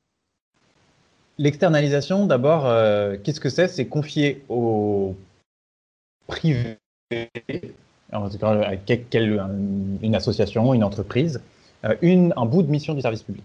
[1.39, 2.62] L'externalisation, d'abord,
[3.22, 3.68] qu'est-ce que c'est?
[3.68, 5.16] C'est confier au
[6.26, 6.78] privé,
[8.12, 8.72] en tout cas
[10.03, 11.41] une association, une entreprise,
[11.82, 13.45] un bout de mission du service public.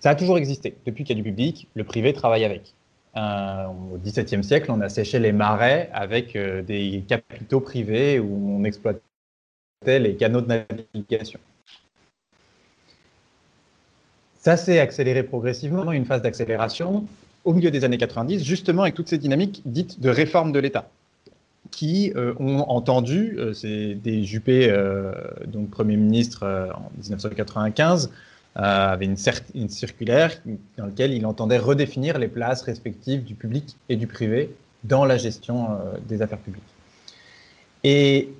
[0.00, 0.76] Ça a toujours existé.
[0.84, 2.74] Depuis qu'il y a du public, le privé travaille avec.
[3.16, 8.58] Euh, au XVIIe siècle, on a séché les marais avec euh, des capitaux privés où
[8.58, 9.02] on exploitait
[9.84, 11.38] les canaux de navigation.
[14.38, 17.06] Ça s'est accéléré progressivement, une phase d'accélération
[17.44, 20.88] au milieu des années 90, justement avec toutes ces dynamiques dites de réforme de l'État,
[21.70, 24.74] qui euh, ont entendu, c'est des Juppé,
[25.46, 29.16] donc Premier ministre en 1995, euh, avait une,
[29.68, 30.32] circulaire
[30.76, 35.16] dans laquelle il entendait redéfinir les places respectives du public et du privé dans la
[35.16, 36.62] gestion euh, des affaires publiques.
[37.84, 38.32] Et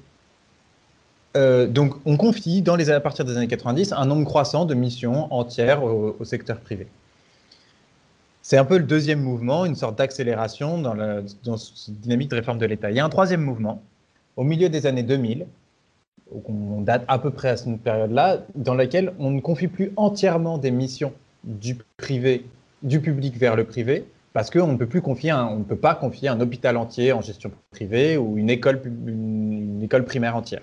[1.36, 5.82] euh, donc, on confie à partir des années 90 un nombre croissant de missions entières
[5.82, 6.86] au, secteur privé.
[8.42, 10.94] C'est un peu le deuxième mouvement, une sorte d'accélération dans,
[11.44, 12.90] dans cette dynamique de réforme de l'État.
[12.90, 13.82] Il y a un troisième mouvement,
[14.36, 15.48] au milieu des années 2000, donc
[16.48, 20.58] on date à peu près à cette période-là, dans laquelle on ne confie plus entièrement
[20.58, 21.12] des missions
[21.44, 22.44] du privé,
[22.82, 25.94] du public vers le privé, parce qu'on ne peut plus confier, on ne peut pas
[25.94, 30.62] confier un hôpital entier en gestion privée ou une école, une, école primaire entière.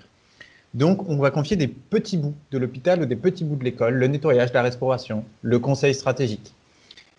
[0.74, 3.96] Donc, on va confier des petits bouts de l'hôpital ou des petits bouts de l'école,
[3.96, 6.54] le nettoyage, la restauration, le conseil stratégique.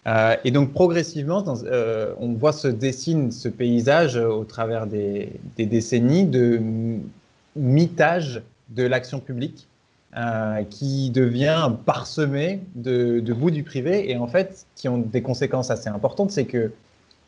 [0.07, 5.66] Euh, et donc, progressivement, euh, on voit se dessine ce paysage au travers des, des
[5.66, 6.61] décennies de
[7.57, 9.68] mitage de l'action publique
[10.16, 15.70] euh, qui devient parsemé de, bouts du privé et en fait, qui ont des conséquences
[15.70, 16.72] assez importantes, c'est que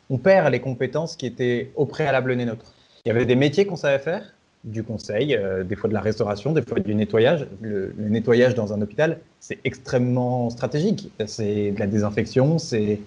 [0.09, 2.73] on perd les compétences qui étaient au préalable les nôtres.
[3.05, 6.01] Il y avait des métiers qu'on savait faire, du conseil, euh, des fois de la
[6.01, 7.47] restauration, des fois du nettoyage.
[7.61, 11.11] Le, le nettoyage dans un hôpital, c'est extrêmement stratégique.
[11.25, 12.99] C'est de la désinfection, c'est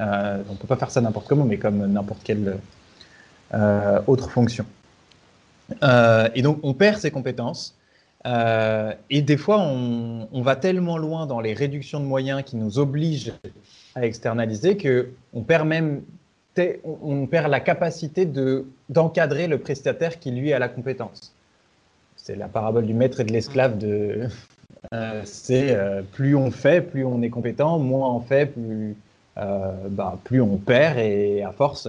[0.00, 2.56] euh, on peut pas faire ça n'importe comment, mais comme n'importe quelle
[3.54, 4.64] euh, autre fonction.
[5.82, 7.76] Euh, et donc on perd ses compétences.
[8.24, 12.78] Euh, et des fois, on, va tellement loin dans les réductions de moyens qui nous
[12.78, 13.32] obligent
[13.96, 16.02] à externaliser que on perd même
[16.84, 21.34] on perd la capacité de d'encadrer le prestataire qui lui a la compétence.
[22.16, 24.28] C'est la parabole du maître et de l'esclave de
[24.92, 25.76] euh, c'est
[26.12, 28.94] plus on fait, plus on est compétent, moins on fait, plus
[29.34, 31.88] bah, plus on perd et à force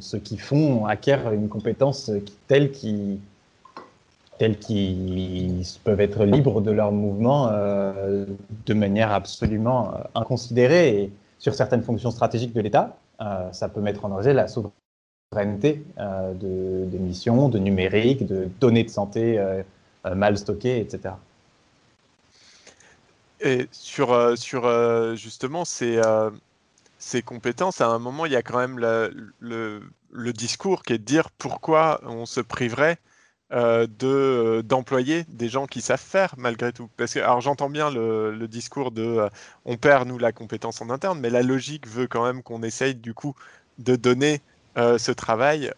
[0.00, 2.10] ceux qui font acquièrent une compétence
[2.46, 3.18] telle qu'ils
[5.84, 8.24] peuvent être libres de leur mouvement euh,
[8.66, 11.02] de manière absolument euh, inconsidérée.
[11.02, 15.84] Et sur certaines fonctions stratégiques de l'État, euh, ça peut mettre en danger la souveraineté
[15.98, 19.38] de, des missions, de numérique, de données de santé
[20.04, 21.14] mal stockées, etc.
[23.40, 24.62] Et sur, sur
[25.16, 26.00] justement ces,
[26.98, 31.04] ces compétences, à un moment, il y a quand même le, discours qui est de
[31.04, 32.98] dire pourquoi on se priverait
[33.52, 36.90] euh, de, euh, d'employer des gens qui savent faire malgré tout.
[36.96, 39.28] Parce que, alors j'entends bien le, discours de euh,
[39.64, 42.94] on perd nous la compétence en interne, mais la logique veut quand même qu'on essaye
[42.94, 43.34] du coup
[43.78, 44.40] de donner
[44.76, 45.72] ce travail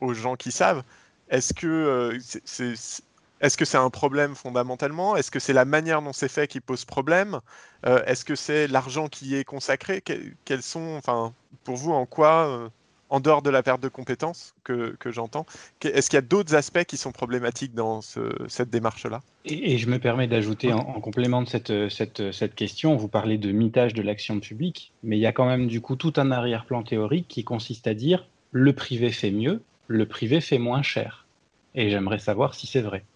[0.00, 0.82] aux gens qui savent.
[1.28, 3.02] Est-ce que c'est-
[3.42, 5.16] est-ce que c'est un problème fondamentalement?
[5.16, 7.40] Est-ce que c'est la manière dont c'est fait qui pose problème?
[7.86, 10.00] Euh, Est-ce que c'est l'argent qui est consacré?
[10.02, 11.34] Que- Quels sont, enfin,
[11.64, 12.70] pour vous, en quoi, euh,
[13.08, 15.44] en dehors de la perte de compétences que, que j'entends,
[15.82, 19.20] est-ce qu'il y a d'autres aspects qui sont problématiques dans ce- cette démarche-là?
[19.44, 23.08] Et, et je me permets d'ajouter en, en complément de cette, cette, cette question, vous
[23.08, 26.12] parlez de mitage de l'action publique, mais il y a quand même du coup tout
[26.16, 30.82] un arrière-plan théorique qui consiste à dire le privé fait mieux, le privé fait moins
[30.82, 31.28] cher.
[31.74, 33.06] Et j'aimerais savoir si c'est vrai.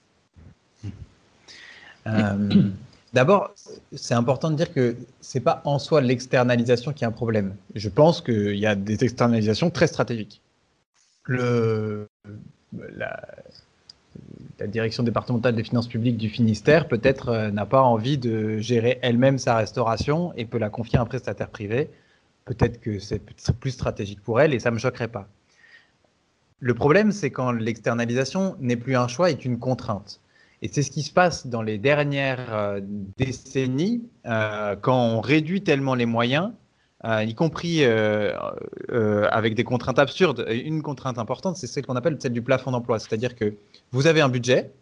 [2.07, 2.71] Euh,
[3.17, 3.55] D'abord,
[3.95, 7.57] c'est important de dire que c'est pas en soi l'externalisation qui est un problème.
[7.75, 10.43] Je pense qu'il y a des externalisations très stratégiques.
[11.29, 13.17] La,
[14.67, 19.39] direction départementale des finances publiques du Finistère peut-être euh, n'a pas envie de gérer elle-même
[19.39, 21.89] sa restauration et peut la confier à un prestataire privé.
[22.45, 23.23] Peut-être que c'est
[23.61, 25.27] plus stratégique pour elle et ça me choquerait pas.
[26.61, 30.21] Le problème, c'est quand l'externalisation n'est plus un choix, est une contrainte.
[30.63, 32.81] Et c'est ce qui se passe dans les dernières euh,
[33.17, 36.53] décennies, euh, quand on réduit tellement les moyens,
[37.05, 40.47] euh, y compris avec des contraintes absurdes.
[40.49, 42.99] Une contrainte importante, c'est celle qu'on appelle celle du plafond d'emploi.
[42.99, 43.55] C'est-à-dire que
[43.93, 44.73] vous avez un budget,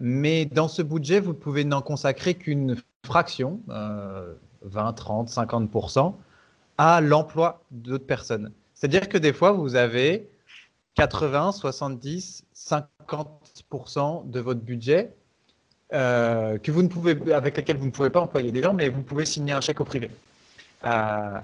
[0.00, 2.76] mais dans ce budget, vous pouvez n'en consacrer qu'une
[3.08, 6.14] fraction, euh, 20, 30, 50%,
[6.76, 8.52] à l'emploi d'autres personnes.
[8.74, 10.28] C'est-à-dire que des fois, vous avez
[10.94, 15.14] 80, 70, 50% de votre budget
[15.92, 18.88] euh, que vous ne pouvez, avec lesquels vous ne pouvez pas employer des gens, mais
[18.88, 20.10] vous pouvez signer un chèque au privé.
[20.84, 21.40] Euh,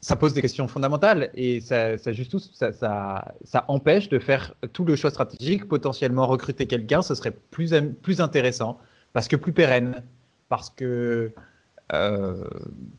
[0.00, 4.18] ça pose des questions fondamentales et ça, ça, juste tout, ça, ça, ça empêche de
[4.18, 5.66] faire tout le choix stratégique.
[5.66, 7.72] Potentiellement recruter quelqu'un, ce serait plus,
[8.02, 8.78] plus intéressant
[9.14, 10.02] parce que plus pérenne,
[10.48, 11.32] parce que
[11.92, 12.44] euh,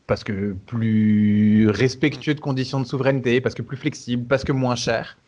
[0.06, 4.76] parce que plus respectueux de conditions de souveraineté, parce que plus flexible, parce que moins
[4.76, 5.18] cher.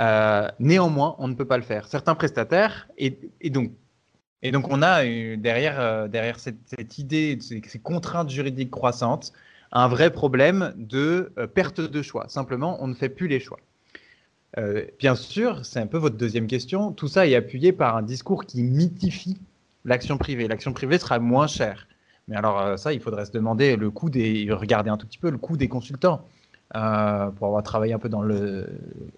[0.00, 1.86] Euh, néanmoins, on ne peut pas le faire.
[1.86, 3.18] Certains prestataires, et,
[3.50, 3.72] donc
[4.42, 9.32] Et donc, on a euh, derrière, euh, derrière cette, idée, ces, contraintes juridiques croissantes,
[9.72, 12.28] un vrai problème de perte de choix.
[12.28, 13.58] Simplement, on ne fait plus les choix.
[14.98, 18.46] Bien sûr, c'est un peu votre deuxième question, tout ça est appuyé par un discours
[18.46, 19.36] qui mythifie
[19.84, 20.48] l'action privée.
[20.48, 21.86] L'action privée sera moins chère.
[22.28, 25.30] Mais alors ça, il faudrait se demander le coût des, regarder un tout petit peu
[25.30, 26.26] le coût des consultants.
[26.76, 28.68] Euh, pour avoir travaillé un peu dans le,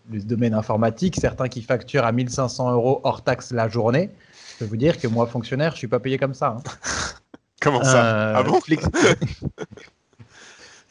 [0.08, 4.10] le domaine informatique, certains qui facturent à 1500 euros hors taxe la journée,
[4.52, 6.58] je peux vous dire que moi, fonctionnaire, je suis pas payé comme ça.
[6.58, 6.62] hein.
[7.60, 8.36] Comment ça?
[8.36, 8.60] Ah bon?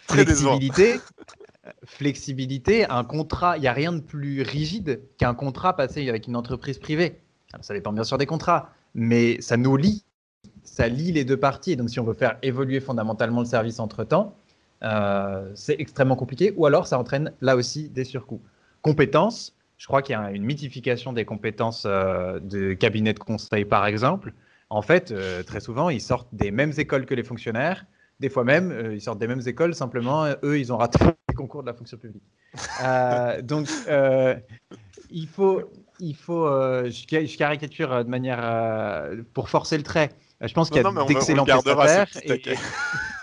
[0.07, 0.25] Très.
[0.25, 0.99] Flexibilité,
[1.85, 6.35] flexibilité, un contrat, il n'y a rien de plus rigide qu'un contrat passé avec une
[6.35, 7.19] entreprise privée.
[7.53, 10.03] Alors, ça dépend bien sûr des contrats, mais ça nous lie,
[10.63, 11.75] ça lie les deux parties.
[11.75, 14.35] Donc si on veut faire évoluer fondamentalement le service entre-temps,
[14.83, 18.41] euh, c'est extrêmement compliqué, ou alors ça entraîne là aussi des surcoûts.
[18.81, 23.65] Compétences, je crois qu'il y a une mythification des compétences euh, de cabinet de conseil
[23.65, 24.33] par exemple.
[24.69, 27.85] En fait, euh, très souvent, ils sortent des mêmes écoles que les fonctionnaires.
[28.19, 30.99] Des fois même, ils sortent des mêmes écoles, simplement, eux, ils ont raté
[31.29, 32.23] les concours de la fonction publique.
[33.43, 33.67] Donc,
[35.09, 35.61] il faut,
[35.99, 36.45] il faut
[36.85, 40.09] je, ca- je caricature de manière pour forcer le trait.
[40.41, 41.45] Je pense qu'il y a d'excellents
[41.95, 42.07] prestataires.
[42.35, 42.55] et-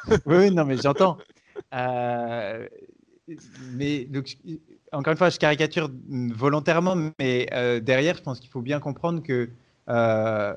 [0.26, 1.18] oui, non, mais j'entends.
[1.74, 2.66] Euh,
[3.72, 4.08] mais
[4.92, 9.22] encore une fois, je caricature volontairement, mais euh, derrière, je pense qu'il faut bien comprendre
[9.22, 9.50] que
[9.88, 10.54] euh,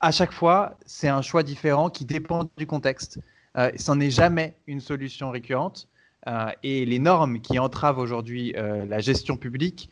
[0.00, 3.20] à chaque fois, c'est un choix différent qui dépend du contexte.
[3.74, 5.88] Ça n'est jamais une solution récurrente.
[6.62, 9.90] Et les normes qui entravent aujourd'hui la gestion publique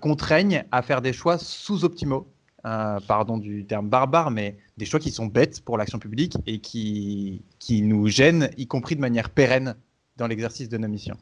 [0.00, 2.26] contraignent à faire des choix sous-optimaux.
[2.62, 7.42] Pardon du terme barbare, mais des choix qui sont bêtes pour l'action publique et qui,
[7.58, 9.76] qui nous gênent, y compris de manière pérenne
[10.22, 11.18] dans l'exercice de nos missions.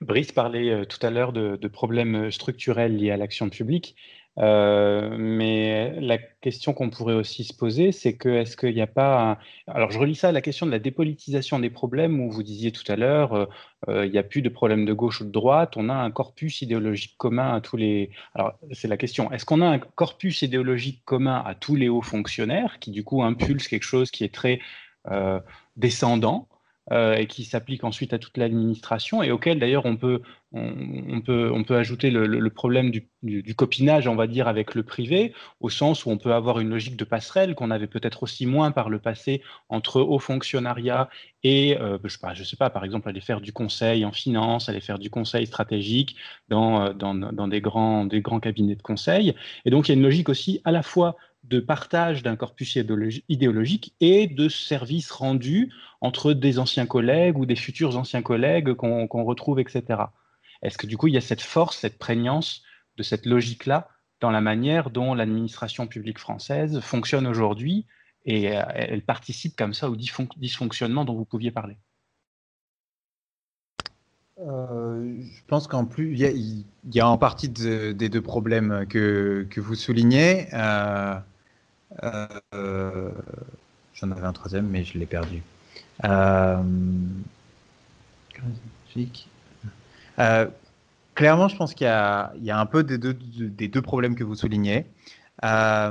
[0.00, 3.94] Brice parlait euh, tout à l'heure de, problèmes structurels liés à l'action publique.
[4.38, 8.86] Euh, mais la question qu'on pourrait aussi se poser, c'est que est-ce qu'il n'y a
[8.86, 9.38] pas...
[9.66, 12.72] Alors je relis ça à la question de la dépolitisation des problèmes, où vous disiez
[12.72, 13.46] tout à l'heure, euh,
[13.88, 16.10] euh, il n'y a plus de problème de gauche ou de droite, on a un
[16.10, 18.10] corpus idéologique commun à tous les...
[18.34, 22.02] Alors c'est la question, est-ce qu'on a un corpus idéologique commun à tous les hauts
[22.02, 24.60] fonctionnaires, qui du coup impulse quelque chose qui est très
[25.10, 25.40] euh,
[25.76, 26.48] descendant?
[26.92, 30.22] Euh, et qui s'applique ensuite à toute l'administration et auquel d'ailleurs on peut,
[30.52, 35.32] on, peut, on peut ajouter le, problème du, copinage, on va dire, avec le privé,
[35.60, 38.72] au sens où on peut avoir une logique de passerelle qu'on avait peut-être aussi moins
[38.72, 41.08] par le passé entre haut fonctionnariat
[41.44, 44.80] et, euh, je je sais pas, par exemple, aller faire du conseil en finance, aller
[44.80, 46.16] faire du conseil stratégique
[46.48, 49.34] dans, euh, dans, dans des, grands, des grands cabinets de conseil.
[49.64, 52.76] Et donc il y a une logique aussi à la fois de partage d'un corpus
[52.76, 58.74] idéologi- idéologique et de services rendus entre des anciens collègues ou des futurs anciens collègues
[58.74, 60.02] qu'on retrouve, etc.
[60.62, 62.62] Est-ce que du coup, il y a cette force, cette prégnance
[62.96, 63.88] de cette logique-là
[64.20, 67.86] dans la manière dont l'administration publique française fonctionne aujourd'hui
[68.26, 71.78] et euh, elle participe comme ça au dysfon- dysfonctionnement dont vous pouviez parler?
[74.40, 76.64] Euh, je pense qu'en plus, il
[76.94, 80.46] y, a- en partie de- des deux problèmes que, que vous soulignez.
[80.54, 81.18] Euh,
[82.02, 83.10] euh,
[83.94, 85.42] J'en avais un troisième, mais je l'ai perdu.
[86.04, 86.62] Euh.
[90.18, 90.46] Euh,
[91.14, 94.86] clairement, je pense qu'il y, a un peu des deux, problèmes que vous soulignez.
[95.42, 95.90] Je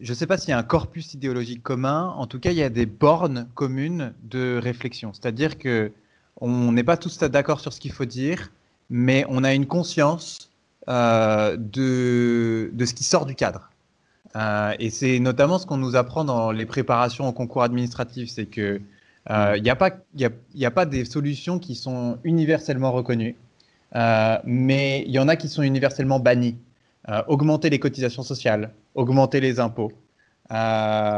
[0.00, 2.14] ne sais pas s'il y a un corpus idéologique commun.
[2.16, 5.12] En tout cas, il y a des bornes communes de réflexion.
[5.12, 5.92] C'est-à-dire que
[6.40, 8.50] on n'est pas tous d'accord sur ce qu'il faut dire,
[8.88, 10.50] mais on a une conscience
[10.88, 13.69] de ce qui sort du cadre.
[14.36, 18.46] Euh, et c'est notamment ce qu'on nous apprend dans les préparations au concours administratif, c'est
[18.46, 18.80] que
[19.30, 23.36] euh, n'y a, pas- des solutions qui sont universellement reconnues,
[23.96, 26.56] euh, mais il y en a qui sont universellement bannies.
[27.26, 29.90] Augmenter les cotisations sociales, augmenter les impôts.
[30.48, 31.08] Je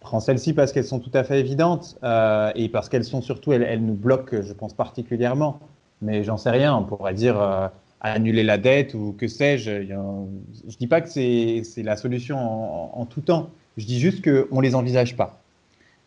[0.00, 1.96] prends celles-ci parce qu'elles sont tout à fait évidentes
[2.56, 5.60] et parce qu'elles sont surtout, elles, nous bloquent, je pense, particulièrement.
[6.02, 7.70] Mais j'en sais rien, on pourrait dire
[8.00, 9.82] annuler la dette ou que sais-je.
[9.86, 12.38] Je ne dis pas que c'est la solution
[12.98, 15.40] en, tout temps, je dis juste qu'on ne les envisage pas.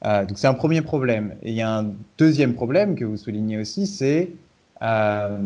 [0.05, 1.35] Euh, donc c'est un premier problème.
[1.43, 4.29] Et il y a un deuxième problème que vous soulignez aussi, c'est
[4.81, 5.37] euh,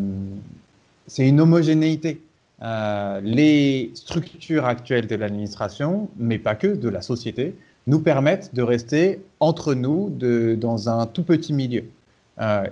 [1.18, 2.22] une homogénéité.
[2.62, 7.54] Euh, les structures actuelles de l'administration, mais pas que, de la société,
[7.86, 11.84] nous permettent de rester entre nous de, dans un tout petit milieu.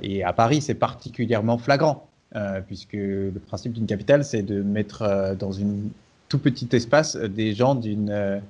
[0.01, 2.05] Et à Paris, c'est particulièrement flagrant,
[2.35, 5.91] euh, puisque le principe d'une capitale, c'est de mettre euh, dans une
[6.29, 8.41] tout petit espace euh, des gens d'une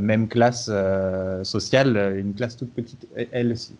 [0.00, 0.70] même classe
[1.42, 3.74] sociale, une classe toute petite, elle aussi.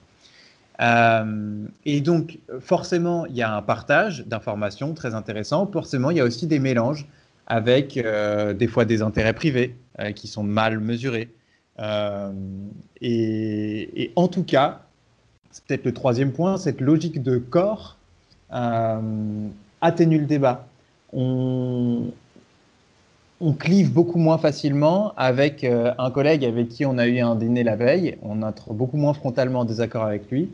[1.85, 5.66] Et donc, forcément, il y a un partage d'informations très intéressant.
[5.66, 7.07] Forcément, il y a aussi des mélanges
[7.47, 9.77] avec des fois des intérêts privés
[10.14, 11.29] qui sont mal mesurés.
[13.03, 14.81] Et, en tout cas,
[15.51, 17.96] c'est peut-être le troisième point, cette logique de corps
[18.51, 20.67] atténue le débat.
[21.13, 22.13] On,
[23.59, 27.65] clive beaucoup moins facilement avec euh, un collègue avec qui on a eu un dîner
[27.65, 28.17] la veille.
[28.23, 30.51] On entre beaucoup moins frontalement en désaccord avec lui.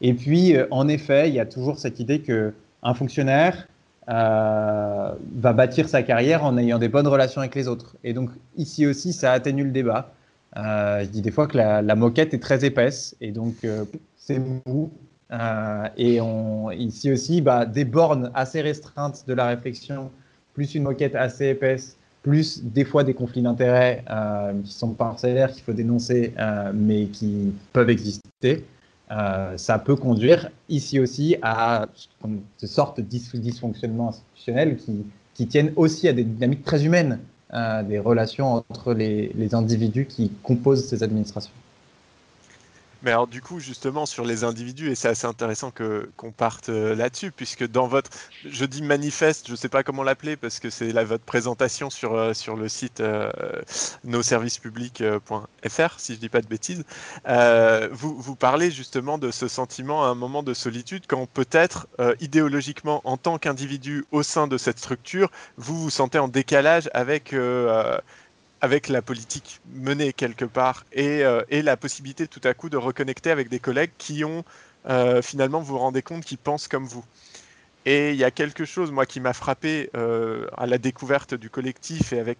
[0.00, 3.66] Et puis, euh, en effet, il y a toujours cette idée que un fonctionnaire
[4.08, 7.96] euh, va bâtir sa carrière en ayant des bonnes relations avec les autres.
[8.04, 10.12] Et donc, ici aussi, ça atténue le débat.
[10.56, 13.84] Euh, je dis des fois que la, la moquette est très épaisse et donc euh,
[14.16, 14.90] c'est mou.
[15.32, 16.20] Euh, et
[16.78, 20.10] ici aussi, bah, des bornes assez restreintes de la réflexion,
[20.54, 25.52] plus une moquette assez épaisse, plus des fois des conflits d'intérêts euh, qui sont parcellaires,
[25.52, 28.64] qu'il faut dénoncer, euh, mais qui peuvent exister.
[29.56, 31.86] Ça peut conduire ici aussi à
[32.58, 34.76] ce sorte de dys- dysfonctionnement institutionnel
[35.34, 37.20] qui, tiennent aussi à des dynamiques très humaines,
[37.52, 41.52] des relations entre les, les individus qui composent ces administrations.
[43.02, 46.68] Mais alors du coup, justement, sur les individus, et c'est assez intéressant que qu'on parte
[46.68, 48.10] euh, là-dessus, puisque dans votre,
[48.44, 52.14] je dis manifeste, je ne sais pas comment l'appeler, parce que c'est votre présentation sur,
[52.14, 53.30] euh, sur le site euh,
[54.04, 56.84] nosservicespublics.fr, si je dis pas de bêtises,
[57.28, 61.86] euh, vous, vous parlez justement de ce sentiment à un moment de solitude, quand peut-être
[62.20, 67.34] idéologiquement, en tant qu'individu au sein de cette structure, vous vous sentez en décalage avec...
[68.60, 72.76] avec la politique menée quelque part et, euh, et la possibilité tout à coup de
[72.76, 74.44] reconnecter avec des collègues qui ont
[74.88, 77.04] euh, finalement, vous vous rendez compte, qui pensent comme vous.
[77.86, 81.50] Et il y a quelque chose, moi, qui m'a frappé euh, à la découverte du
[81.50, 82.38] collectif et avec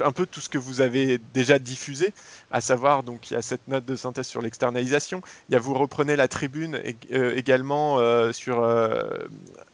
[0.00, 2.12] un peu tout ce que vous avez déjà diffusé,
[2.50, 5.22] à savoir, donc, il y a cette note de synthèse sur l'externalisation.
[5.48, 6.80] Il y a, vous reprenez la tribune
[7.12, 8.60] euh, également euh, sur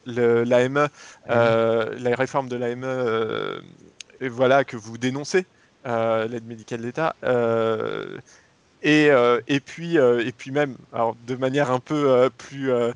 [0.07, 0.89] l'AME,
[1.27, 3.63] la réforme de l'AME,
[4.21, 5.47] voilà, que vous dénoncez,
[5.85, 7.15] l'aide médicale d'État.
[7.25, 8.19] euh,
[8.83, 12.71] et, euh, et, puis, euh, et puis même, alors, de manière un peu euh, plus,
[12.71, 12.93] euh,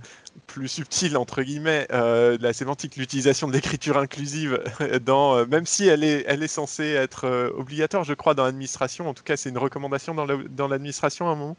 [0.47, 4.62] plus subtile, entre guillemets, euh, la sémantique, l'utilisation de l'écriture inclusive,
[5.07, 8.45] dans, euh, même si elle est, elle est censée être euh, obligatoire, je crois, dans
[8.45, 11.57] l'administration, en tout cas c'est une recommandation dans l'administration à un moment,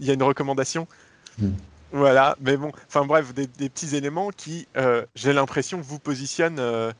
[0.00, 0.86] il y a une recommandation.
[1.90, 6.60] Voilà, mais bon, enfin bref, des, des petits éléments qui, euh, j'ai l'impression, vous positionnent
[6.60, 6.92] euh,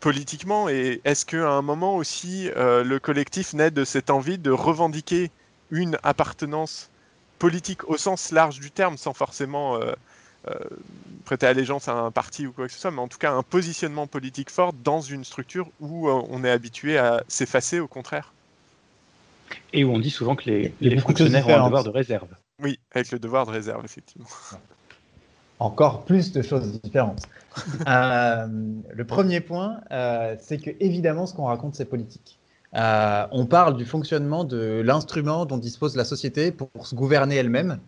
[0.00, 0.68] politiquement.
[0.68, 5.30] Et est-ce qu'à un moment aussi, euh, le collectif naît de cette envie de revendiquer
[5.70, 6.90] une appartenance
[7.38, 9.92] politique au sens large du terme, sans forcément euh,
[10.48, 10.54] euh,
[11.24, 13.42] prêter allégeance à un parti ou quoi que ce soit, mais en tout cas un
[13.42, 18.32] positionnement politique fort dans une structure où euh, on est habitué à s'effacer au contraire?
[19.72, 22.28] Et où on dit souvent que les, fonctionnaires ont un devoir de réserve.
[22.62, 24.28] Oui, avec le devoir de réserve, effectivement.
[25.60, 27.22] Encore plus de choses différentes.
[27.86, 28.46] Euh,
[28.94, 32.38] le premier point, euh, c'est que évidemment, ce qu'on raconte, c'est politique.
[32.76, 37.78] Euh, on parle du fonctionnement de l'instrument dont dispose la société pour, se gouverner elle-même.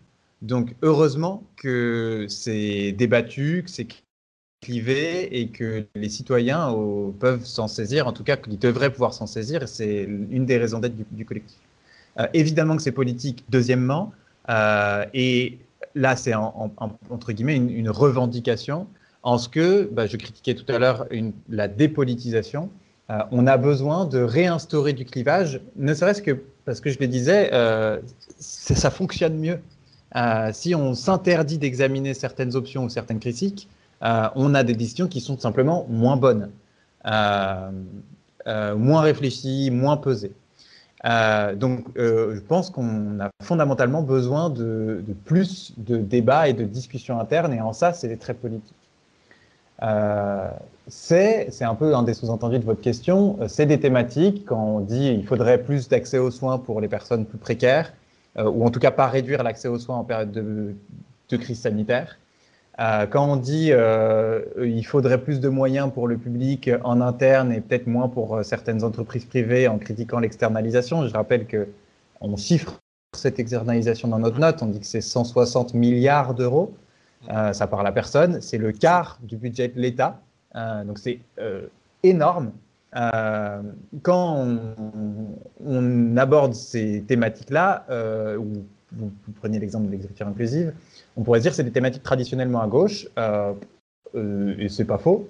[0.43, 3.87] Donc, heureusement que c'est débattu, que c'est
[4.61, 6.75] clivé et que les citoyens
[7.21, 10.81] peuvent s'en saisir, en tout cas qu'ils devraient pouvoir s'en saisir, c'est une des raisons
[10.81, 11.59] d'être du, collectif.
[12.33, 14.13] Évidemment que c'est politique, deuxièmement,
[14.49, 15.59] et
[15.95, 18.87] là c'est en- en- en- entre guillemets une, revendication
[19.23, 21.07] en ce que, bah, je critiquais tout à l'heure
[21.49, 22.71] la dépolitisation,
[23.11, 27.09] Euh, on a besoin de réinstaurer du clivage, ne serait-ce que parce que je le
[27.09, 27.99] disais, euh,
[28.39, 29.59] ça fonctionne mieux.
[30.15, 33.69] Euh, si on s'interdit d'examiner certaines options ou certaines critiques,
[34.01, 36.51] on a des décisions qui sont simplement moins bonnes,
[37.05, 40.33] moins réfléchies, moins pesées.
[41.05, 46.65] Euh, donc, euh, je pense qu'on a fondamentalement besoin de, plus de débats et de
[46.65, 48.75] discussions internes, et en ça, c'est très politique.
[49.83, 50.49] Euh,
[50.87, 55.09] c'est un peu un des sous-entendus de votre question, c'est des thématiques, quand on dit
[55.09, 57.93] il faudrait plus d'accès aux soins pour les personnes plus précaires,
[58.39, 60.75] ou en tout cas pas réduire l'accès aux soins en période de,
[61.29, 62.17] de crise sanitaire.
[62.81, 67.53] Euh, quand on dit euh, il faudrait plus de moyens pour le public en interne
[67.53, 71.69] et peut-être moins pour euh, certaines entreprises privées en critiquant l'externalisation, je rappelle que
[72.23, 72.81] on chiffre
[73.15, 76.75] cette externalisation dans notre note, on dit que c'est 160 milliards d'euros,
[77.31, 80.21] euh, ça parle à personne, c'est le quart du budget de l'État,
[80.87, 81.21] donc c'est
[82.03, 82.53] énorme.
[84.03, 84.47] Quand
[85.67, 87.85] on, aborde ces thématiques-là,
[88.39, 90.73] ou vous, vous prenez l'exemple de l'écriture inclusive,
[91.17, 93.53] on pourrait se dire c'est des thématiques traditionnellement à gauche, euh,
[94.15, 95.29] euh, et c'est pas faux.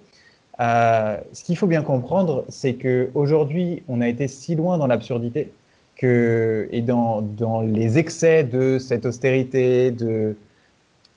[0.60, 5.52] Euh, ce qu'il faut bien comprendre, c'est qu'aujourd'hui, on a été si loin dans l'absurdité
[5.96, 10.36] que, et dans, dans les excès de cette austérité, de,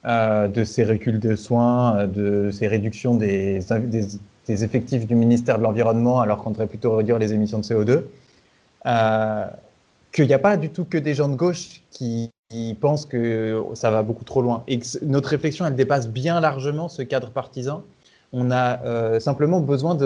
[0.05, 4.07] euh, de ces reculs de soins, de ces réductions des, des
[4.47, 8.03] des effectifs du ministère de l'Environnement alors qu'on devrait plutôt réduire les émissions de CO2.
[8.85, 9.47] Euh,
[10.11, 13.63] qu'il n'y a pas du tout que des gens de gauche qui, qui, pensent que
[13.73, 17.83] ça va beaucoup trop loin et notre réflexion, elle dépasse bien largement ce cadre partisan.
[18.33, 19.97] On a euh, simplement besoin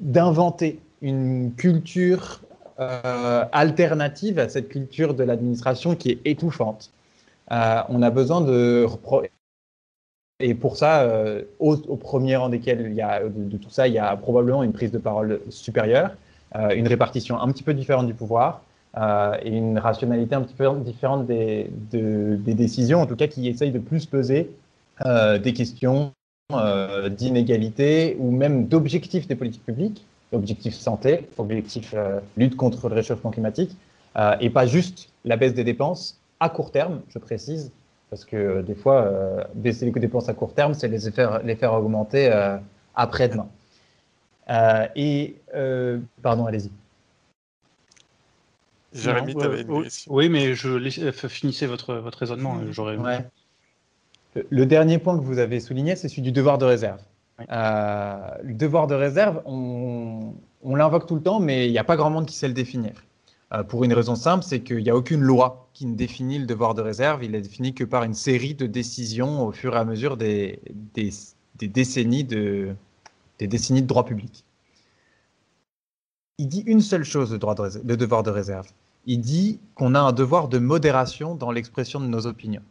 [0.00, 2.40] d'inventer de, une culture
[2.80, 6.90] euh, alternative à cette culture de l'administration qui est étouffante.
[7.50, 8.86] Euh, on a besoin de
[10.40, 11.04] et pour ça,
[11.58, 14.62] au, premier rang desquels il y a de, de, tout ça, il y a probablement
[14.62, 16.14] une prise de parole supérieure,
[16.54, 18.62] une répartition un petit peu différente du pouvoir
[18.98, 23.26] euh, et une rationalité un petit peu différente des, de, des décisions, en tout cas
[23.26, 24.50] qui essayent de plus peser
[25.06, 26.12] euh, des questions
[26.52, 31.94] euh, d'inégalité ou même d'objectifs des politiques publiques, objectifs santé, objectifs
[32.36, 33.76] lutte contre le réchauffement climatique,
[34.40, 37.70] et pas juste la baisse des dépenses à court terme, je précise,
[38.10, 41.42] parce que euh, des fois, euh, baisser les dépenses à court terme, c'est les faire,
[41.42, 42.56] les faire augmenter euh,
[42.94, 43.48] après-demain.
[44.96, 45.36] et,
[46.22, 46.70] pardon, allez-y.
[48.92, 50.14] Jérémy, tu avais une oui, question.
[50.14, 52.60] Oui, mais je laisse, finissez votre, votre raisonnement.
[52.70, 52.96] J'aurais.
[52.96, 53.24] Ouais.
[54.34, 57.00] Le, le dernier point que vous avez souligné, c'est celui du devoir de réserve.
[57.38, 57.44] Oui.
[57.48, 61.96] le devoir de réserve, on, on l'invoque tout le temps, mais il n'y a pas
[61.96, 62.92] grand monde qui sait le définir.
[63.52, 66.46] Euh, pour une raison simple, c'est qu'il n'y a aucune loi qui ne définit le
[66.46, 67.24] devoir de réserve.
[67.24, 70.60] Il est défini que par une série de décisions au fur et à mesure des,
[70.94, 71.10] des,
[71.54, 72.74] des décennies, de,
[73.38, 74.44] des décennies de droit public.
[76.38, 78.68] Il dit une seule chose, le, droit de, devoir de réserve.
[79.06, 82.62] Il dit qu'on a un devoir de modération dans l'expression de nos opinions.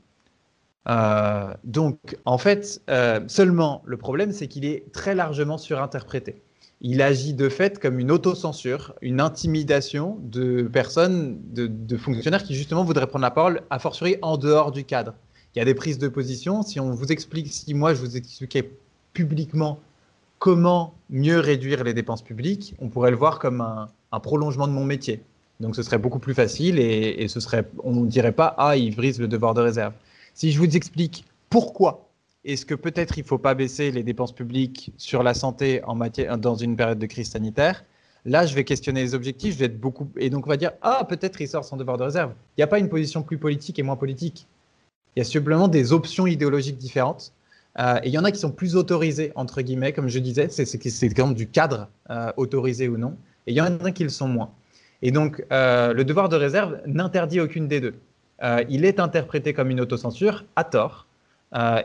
[0.88, 6.41] Euh, donc, en fait, euh, seulement le problème, c'est qu'il est très largement surinterprété
[6.82, 12.55] il agit de fait comme une autocensure, une intimidation de personnes, de, de, fonctionnaires qui
[12.55, 15.13] justement voudraient prendre la parole, a fortiori en dehors du cadre.
[15.55, 16.61] Il y a des prises de position.
[16.61, 18.72] Si on vous explique, si moi je vous expliquais
[19.13, 19.80] publiquement
[20.40, 24.84] comment mieux réduire les dépenses publiques, on pourrait le voir comme un, prolongement de mon
[24.84, 25.22] métier.
[25.60, 28.96] Donc ce serait beaucoup plus facile et, ce serait, on ne dirait pas ah il
[28.96, 29.94] brise le devoir de réserve.
[30.34, 32.10] Si je vous explique pourquoi
[32.46, 35.82] est-ce que peut-être il ne faut pas baisser les dépenses publiques sur la santé
[36.40, 37.84] dans une période de crise sanitaire
[38.28, 40.10] Là, je vais questionner les objectifs, je vais être beaucoup.
[40.18, 42.34] Et donc, on va dire Ah, peut-être il sort son devoir de réserve.
[42.58, 44.48] Il n'y a pas une position plus politique et moins politique.
[45.16, 47.32] Il y a simplement des options idéologiques différentes.
[47.80, 50.48] Euh, et il y en a qui sont plus autorisées, entre guillemets, comme je disais,
[50.50, 53.18] c'est comme du cadre euh, autorisé ou non.
[53.46, 54.52] Et il y en a qui le sont moins.
[55.02, 57.96] Et donc, euh, le devoir de réserve n'interdit aucune des deux.
[58.70, 61.08] Il est interprété comme une autocensure, à tort.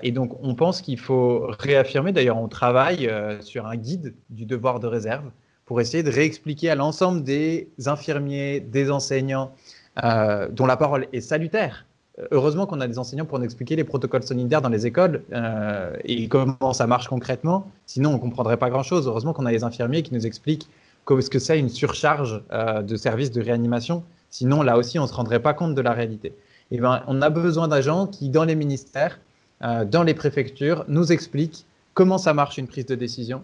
[0.03, 4.79] Et donc, on pense qu'il faut réaffirmer, d'ailleurs, on travaille sur un guide du devoir
[4.79, 5.31] de réserve
[5.65, 9.55] pour essayer de réexpliquer à l'ensemble des infirmiers, des enseignants,
[9.97, 11.87] dont la parole est salutaire.
[12.31, 15.97] Heureusement qu'on a des enseignants pour nous expliquer les protocoles sanitaires dans les écoles euh,
[16.05, 17.71] et comment ça marche concrètement.
[17.87, 19.07] Sinon, on ne comprendrait pas grand-chose.
[19.07, 20.69] Heureusement qu'on a les infirmiers qui nous expliquent
[21.09, 24.05] ce que c'est une surcharge euh, de services de réanimation.
[24.29, 26.35] Sinon, là aussi, on ne se rendrait pas compte de la réalité.
[26.71, 29.19] Et ben, on a besoin d'agents qui, dans les ministères,
[29.63, 33.43] euh, dans les préfectures, nous expliquent comment ça marche une prise de décision,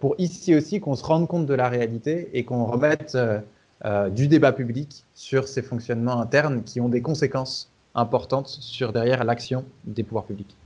[0.00, 3.16] pour ici aussi qu'on se rende compte de la réalité et qu'on remette
[4.12, 9.64] du débat public sur ces fonctionnements internes qui ont des conséquences importantes sur derrière l'action
[9.84, 10.56] des pouvoirs publics.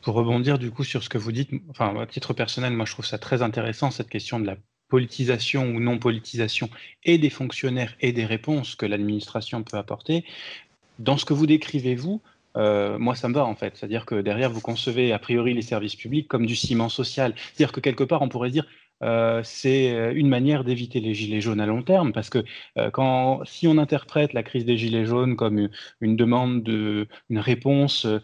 [0.00, 2.92] Pour rebondir du coup sur ce que vous dites, enfin à titre personnel, moi je
[2.92, 4.56] trouve ça très intéressant cette question de la
[4.88, 6.70] politisation ou non politisation
[7.04, 10.24] et des fonctionnaires et des réponses que l'administration peut apporter.
[10.98, 12.22] Dans ce que vous décrivez vous,
[12.56, 13.76] euh, moi, ça me va en fait.
[13.76, 17.34] C'est-à-dire que derrière, vous concevez a priori les services publics comme du ciment social.
[17.36, 18.66] C'est-à-dire que quelque part, on pourrait dire
[19.02, 22.44] euh, c'est une manière d'éviter les gilets jaunes à long terme, parce que
[22.78, 25.68] euh, quand, si on interprète la crise des gilets jaunes comme
[26.00, 28.20] une, demande de, une réponse euh,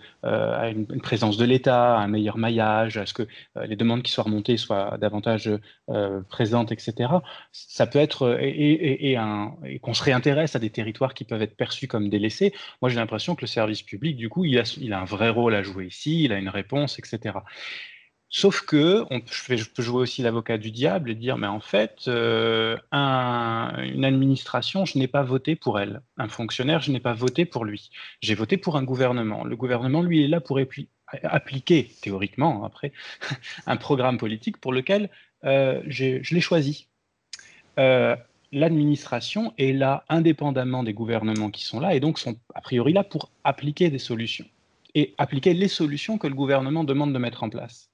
[0.54, 4.02] à une, présence de l'État, à un meilleur maillage, à ce que euh, les demandes
[4.02, 5.50] qui soient remontées soient davantage
[5.90, 7.10] euh, présentes, etc.,
[7.52, 11.88] ça peut être et, et qu'on se réintéresse à des territoires qui peuvent être perçus
[11.88, 12.52] comme délaissés.
[12.80, 15.28] Moi, j'ai l'impression que le service public, du coup, il a, il a un vrai
[15.28, 17.38] rôle à jouer ici, il a une réponse, etc.
[18.34, 22.78] Sauf que je peux jouer aussi l'avocat du diable et dire, mais en fait, euh,
[22.90, 26.00] un, une administration, je n'ai pas voté pour elle.
[26.16, 27.90] Un fonctionnaire, je n'ai pas voté pour lui.
[28.22, 29.44] J'ai voté pour un gouvernement.
[29.44, 30.58] Le gouvernement, lui, est là pour
[31.24, 32.92] appliquer, théoriquement, après,
[33.66, 35.10] un programme politique pour lequel
[35.44, 36.88] euh, je l'ai choisi.
[37.78, 38.16] Euh,
[38.50, 43.02] L'administration est là indépendamment des gouvernements qui sont là et donc sont a priori là
[43.02, 44.44] pour appliquer des solutions
[44.94, 47.90] et appliquer les solutions que le gouvernement demande de mettre en place.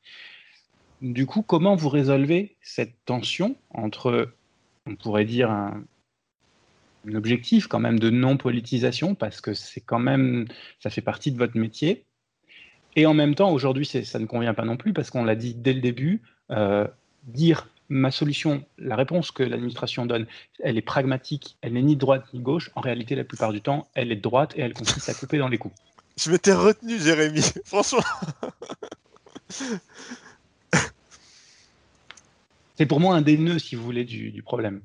[1.01, 4.33] Du coup, comment vous résolvez cette tension entre,
[4.87, 5.85] on pourrait dire, un,
[7.15, 10.47] objectif quand même de non-politisation, parce que c'est quand même,
[10.81, 12.05] ça fait partie de votre métier,
[12.97, 15.55] et en même temps, aujourd'hui, ça ne convient pas non plus, parce qu'on l'a dit
[15.55, 16.21] dès le début,
[16.51, 16.87] euh,
[17.25, 20.27] dire ma solution, la réponse que l'administration donne,
[20.61, 22.71] elle est pragmatique, elle n'est ni droite ni gauche.
[22.75, 25.49] En réalité, la plupart du temps, elle est droite et elle consiste à couper dans
[25.49, 25.75] les coups.
[26.19, 27.41] Je m'étais retenu, Jérémy.
[27.65, 28.03] Franchement.
[32.79, 34.83] C'est pour moi un des nœuds, si vous voulez, du, du problème.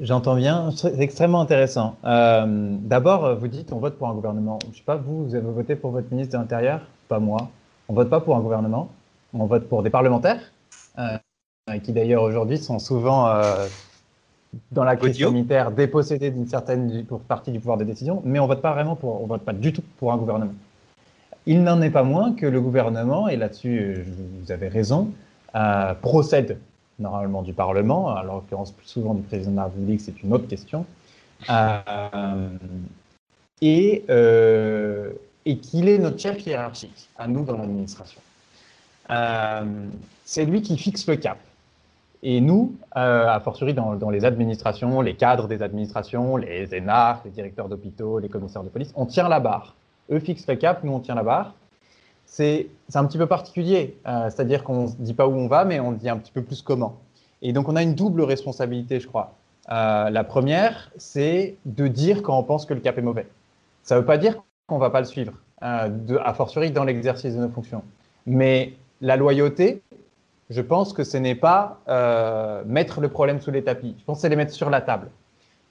[0.00, 1.94] J'entends bien, c'est extrêmement intéressant.
[2.04, 4.58] Euh, D'abord, vous dites on vote pour un gouvernement.
[4.72, 7.50] Je sais pas, vous, vous avez voté pour votre ministre de l'Intérieur Pas moi.
[7.88, 8.90] On vote pas pour un gouvernement,
[9.32, 10.40] on vote pour des parlementaires,
[10.98, 11.18] euh,
[11.84, 13.68] qui d'ailleurs aujourd'hui sont souvent, euh,
[14.72, 18.48] dans la crise sanitaire, dépossédés d'une certaine pour partie du pouvoir de décision, mais on
[18.48, 20.54] vote pas vraiment pour, on vote pas du tout pour un gouvernement.
[21.46, 24.04] Il n'en est pas moins que le gouvernement, et là-dessus
[24.40, 25.12] vous avez raison,
[25.54, 26.58] euh, procède
[26.98, 30.48] normalement du Parlement, alors l'occurrence plus souvent du président de la République, c'est une autre
[30.48, 30.84] question,
[31.50, 32.48] euh,
[33.60, 35.12] et, euh,
[35.44, 38.20] et qu'il est notre chef hiérarchique, à nous dans l'administration.
[40.24, 41.38] C'est lui qui fixe le cap.
[42.22, 47.68] Et nous, a fortiori dans, les administrations, les cadres des administrations, les énarques, les directeurs
[47.68, 49.74] d'hôpitaux, les commissaires de police, on tient la barre.
[50.10, 51.54] Eux fixent le cap, nous on tient la barre
[52.36, 53.96] c'est un petit peu particulier.
[54.06, 56.42] Euh, C'est-à-dire qu'on ne dit pas où on va, mais on dit un petit peu
[56.42, 56.96] plus comment.
[57.42, 59.34] Et donc, on a une double responsabilité, je crois.
[59.70, 63.26] Euh, la première, c'est de dire quand on pense que le cap est mauvais.
[63.82, 65.32] Ça ne veut pas dire qu'on ne va pas le suivre,
[65.62, 67.82] euh, a fortiori dans l'exercice de nos fonctions.
[68.26, 69.82] Mais la loyauté,
[70.50, 73.94] je pense que ce n'est pas euh, mettre le problème sous les tapis.
[73.98, 75.08] Je pense que c'est les mettre sur la table.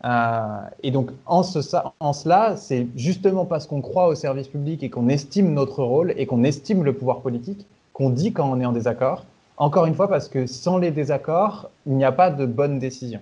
[0.05, 1.59] Euh, et donc, en, ce,
[1.99, 6.13] en cela, c'est justement parce qu'on croit au service public et qu'on estime notre rôle
[6.17, 9.25] et qu'on estime le pouvoir politique qu'on dit quand on est en désaccord.
[9.57, 13.21] Encore une fois, parce que sans les désaccords, il n'y a pas de bonne décision.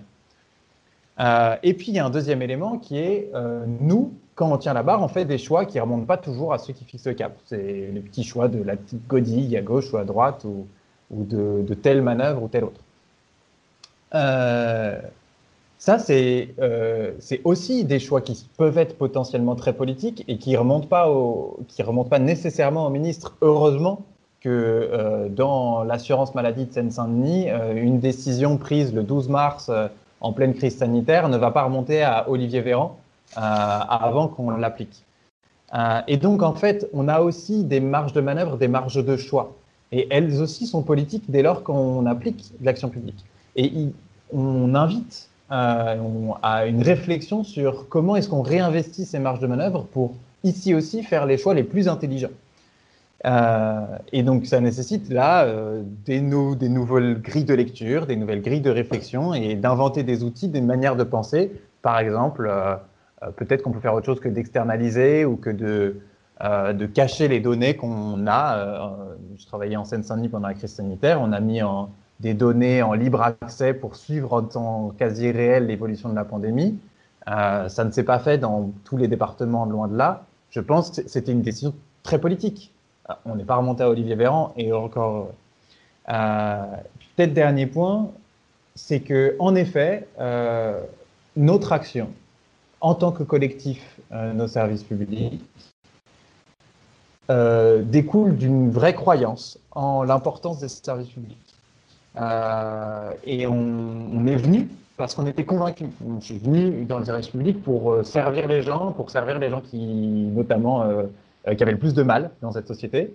[1.20, 4.56] Euh, et puis, il y a un deuxième élément qui est, euh, nous, quand on
[4.56, 6.84] tient la barre, on fait des choix qui ne remontent pas toujours à ceux qui
[6.84, 7.36] fixent le cap.
[7.44, 10.66] C'est les petits choix de la petite godille à gauche ou à droite ou,
[11.10, 12.80] ou de, de, telle manœuvre ou telle autre.
[15.84, 17.10] Ça, c'est euh,
[17.42, 22.08] aussi des choix qui peuvent être potentiellement très politiques et qui ne remontent, pas remontent
[22.08, 23.34] pas nécessairement au ministre.
[23.40, 24.04] Heureusement
[24.40, 29.88] que euh, dans l'assurance maladie de Seine-Saint-Denis, euh, une décision prise le 12 mars euh,
[30.20, 32.96] en pleine crise sanitaire ne va pas remonter à Olivier Véran
[33.34, 35.04] avant qu'on l'applique.
[36.06, 39.52] Et donc, en fait, on a aussi des marges de manœuvre, des marges de choix.
[39.90, 43.24] Et elles aussi sont politiques dès lors qu'on applique l'action publique.
[43.56, 43.72] Et
[44.32, 45.96] on invite euh,
[46.42, 51.02] à une réflexion sur comment est-ce qu'on réinvestit ces marges de manœuvre pour ici aussi
[51.02, 52.30] faire les choix les plus intelligents.
[53.24, 53.80] Euh,
[54.12, 58.60] et donc ça nécessite là euh, des, des nouvelles grilles de lecture, des nouvelles grilles
[58.60, 61.52] de réflexion et d'inventer des outils, des manières de penser.
[61.82, 62.74] Par exemple, euh,
[63.36, 66.00] peut-être qu'on peut faire autre chose que d'externaliser ou que de,
[66.42, 68.96] de cacher les données qu'on a.
[69.38, 71.90] je travaillais en Seine-Saint-Denis pendant la crise sanitaire, on a mis en,
[72.22, 76.78] des données en libre accès pour suivre en temps quasi réel l'évolution de la pandémie.
[77.28, 80.24] Euh, ça ne s'est pas fait dans tous les départements, loin de là.
[80.50, 81.74] Je pense que c'était une décision
[82.04, 82.72] très politique.
[83.10, 85.30] Euh, on n'est pas remonté à Olivier Véran et encore.
[86.08, 86.64] Euh,
[87.16, 88.10] Peut-être dernier point,
[88.74, 90.08] c'est que en effet,
[91.36, 92.08] notre action
[92.80, 95.44] en tant que collectif, nos services publics,
[97.28, 101.51] découle d'une vraie croyance en l'importance des services publics.
[102.20, 105.88] Euh, et on, est venu parce qu'on était convaincus.
[106.20, 109.48] Je suis venu dans le service public pour euh, servir les gens, pour servir les
[109.48, 111.04] gens qui, notamment, euh,
[111.54, 113.14] qui avaient le plus de mal dans cette société.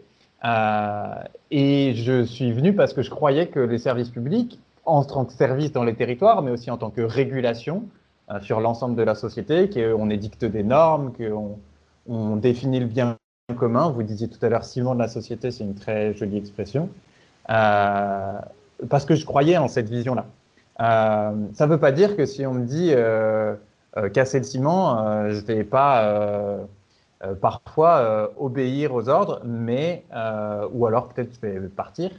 [1.51, 5.33] et je suis venu parce que je croyais que les services publics, en tant que
[5.33, 7.83] service dans les territoires, mais aussi en tant que régulation
[8.41, 11.57] sur l'ensemble de la société, qu'on édicte des normes, qu'on
[12.07, 13.17] on définit le bien
[13.57, 13.89] commun.
[13.89, 16.89] Vous disiez tout à l'heure ciment de la société, c'est une très jolie expression.
[18.89, 20.25] Parce que je croyais en cette vision-là.
[20.79, 23.55] Euh, ça ne veut pas dire que si on me dit euh,
[23.97, 26.59] euh, casser le ciment, je ne vais pas
[27.41, 30.05] parfois obéir aux ordres, mais
[30.71, 32.11] ou alors peut-être je vais partir.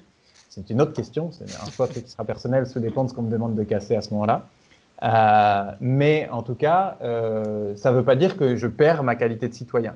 [0.50, 3.22] C'est une autre question, c'est un choix qui sera personnel, ça dépend de ce qu'on
[3.22, 5.76] me demande de casser à ce moment-là.
[5.80, 9.54] mais en tout cas, ça ne veut pas dire que je perds ma qualité de
[9.54, 9.94] citoyen.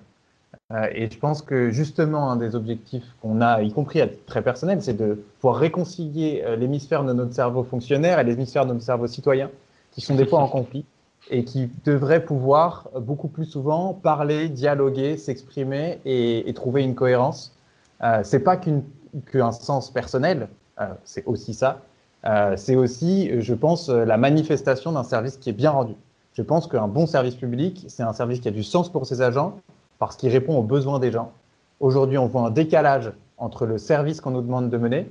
[0.72, 4.24] Euh, et je pense que justement, un des objectifs qu'on a, y compris à titre
[4.26, 8.72] très personnel, c'est de pouvoir réconcilier euh, l'hémisphère de notre cerveau fonctionnaire et l'hémisphère de
[8.72, 9.50] notre cerveau citoyen,
[9.92, 10.86] qui sont des fois en conflit
[11.30, 17.56] et qui devraient pouvoir beaucoup plus souvent parler, dialoguer, s'exprimer et, trouver une cohérence.
[18.02, 18.82] Euh, c'est pas qu'un
[19.26, 20.48] qu sens personnel,
[20.80, 21.80] euh, c'est aussi ça.
[22.24, 25.94] Euh, c'est aussi, je pense, la manifestation d'un service qui est bien rendu.
[26.34, 29.20] Je pense qu'un bon service public, c'est un service qui a du sens pour ses
[29.22, 29.58] agents,
[29.98, 31.32] parce qu'il répond aux besoins des gens.
[31.80, 35.10] Aujourd'hui, on voit un décalage entre le service qu'on nous demande de mener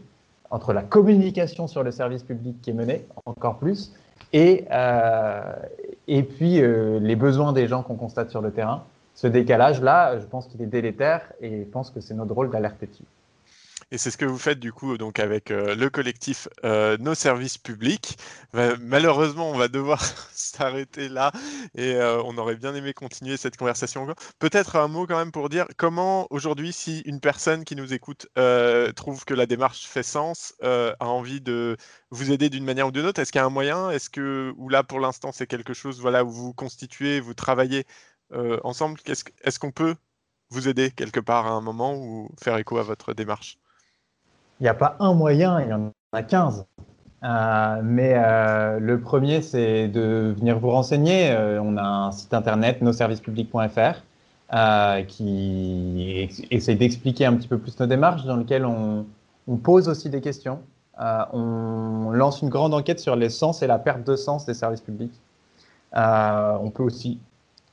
[0.51, 3.93] entre la communication sur le service public qui est menée, encore plus,
[4.33, 5.41] et, euh,
[6.05, 8.83] puis euh, les besoins des gens qu'on constate sur le terrain.
[9.15, 12.87] Ce décalage-là, je pense qu'il est délétère et je pense que c'est notre rôle d'alerter
[12.87, 13.03] dessus.
[13.93, 17.13] Et c'est ce que vous faites du coup donc avec euh, le collectif euh, Nos
[17.13, 18.17] services publics.
[18.53, 20.01] Ma- malheureusement, on va devoir
[20.31, 21.33] s'arrêter là
[21.75, 24.07] et euh, on aurait bien aimé continuer cette conversation.
[24.39, 28.27] Peut-être un mot quand même pour dire comment aujourd'hui, si une personne qui nous écoute
[28.95, 31.75] trouve que la démarche fait sens, a envie de
[32.11, 33.89] vous aider d'une manière ou d'une autre, est-ce qu'il y a un moyen?
[33.91, 37.85] Est-ce que ou là pour l'instant c'est quelque chose voilà où vous constituez, vous travaillez
[38.63, 38.99] ensemble?
[39.05, 39.95] Est-ce qu'on peut
[40.49, 43.60] vous aider quelque part à un moment ou faire écho à votre démarche?
[44.63, 46.65] N'y a pas un moyen, il y en a 15.
[47.23, 51.31] Euh, mais euh, le premier, c'est de venir vous renseigner.
[51.31, 54.01] Euh, on a un site internet, nosservicespublics.fr,
[54.53, 59.05] euh, qui essaie d'expliquer un petit peu plus nos démarches, dans lequel on,
[59.47, 60.59] on pose aussi des questions.
[61.33, 64.81] On lance une grande enquête sur les sens et la perte de sens des services
[64.81, 65.19] publics.
[65.93, 67.19] On peut aussi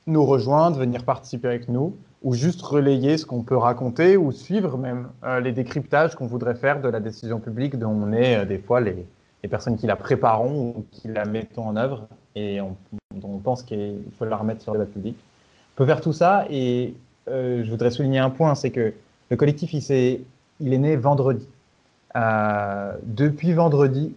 [0.07, 4.77] nous rejoindre, venir participer avec nous, ou juste relayer ce qu'on peut raconter, ou suivre
[4.77, 8.45] même euh, les décryptages qu'on voudrait faire de la décision publique dont on est euh,
[8.45, 9.05] des fois les,
[9.49, 12.75] personnes qui la préparons ou qui la mettons en œuvre et on,
[13.15, 15.15] dont on pense qu'il faut la remettre sur le débat public.
[15.17, 16.93] On peut faire tout ça et
[17.29, 18.93] euh, je voudrais souligner un point, c'est que
[19.29, 20.21] le collectif, il, s'est-
[20.59, 21.47] il est né vendredi.
[23.03, 24.13] Depuis vendredi,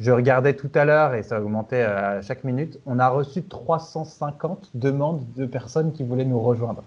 [0.00, 4.70] je regardais tout à l'heure et ça augmentait à chaque minute, on a reçu 350
[4.74, 6.82] demandes de personnes qui voulaient nous rejoindre.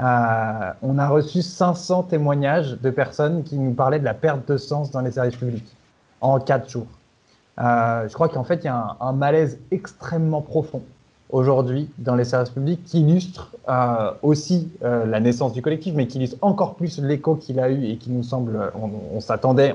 [0.00, 4.56] Euh, on a reçu 500 témoignages de personnes qui nous parlaient de la perte de
[4.56, 5.76] sens dans les services publics
[6.20, 6.86] en quatre jours.
[7.60, 10.82] Euh, je crois qu'en fait, il y a un, malaise extrêmement profond
[11.28, 16.18] aujourd'hui dans les services publics qui illustre euh, aussi la naissance du collectif, mais qui
[16.18, 18.72] illustre encore plus l'écho qu'il a eu et qui nous semble,
[19.14, 19.74] on, s'attendait,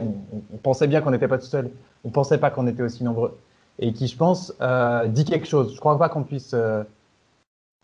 [0.54, 1.70] on, pensait bien qu'on n'était pas tout seul,
[2.04, 3.38] on pensait pas qu'on était aussi nombreux,
[3.80, 4.54] et qui, je pense,
[5.08, 5.74] dit quelque chose.
[5.76, 6.56] Je crois pas qu'on puisse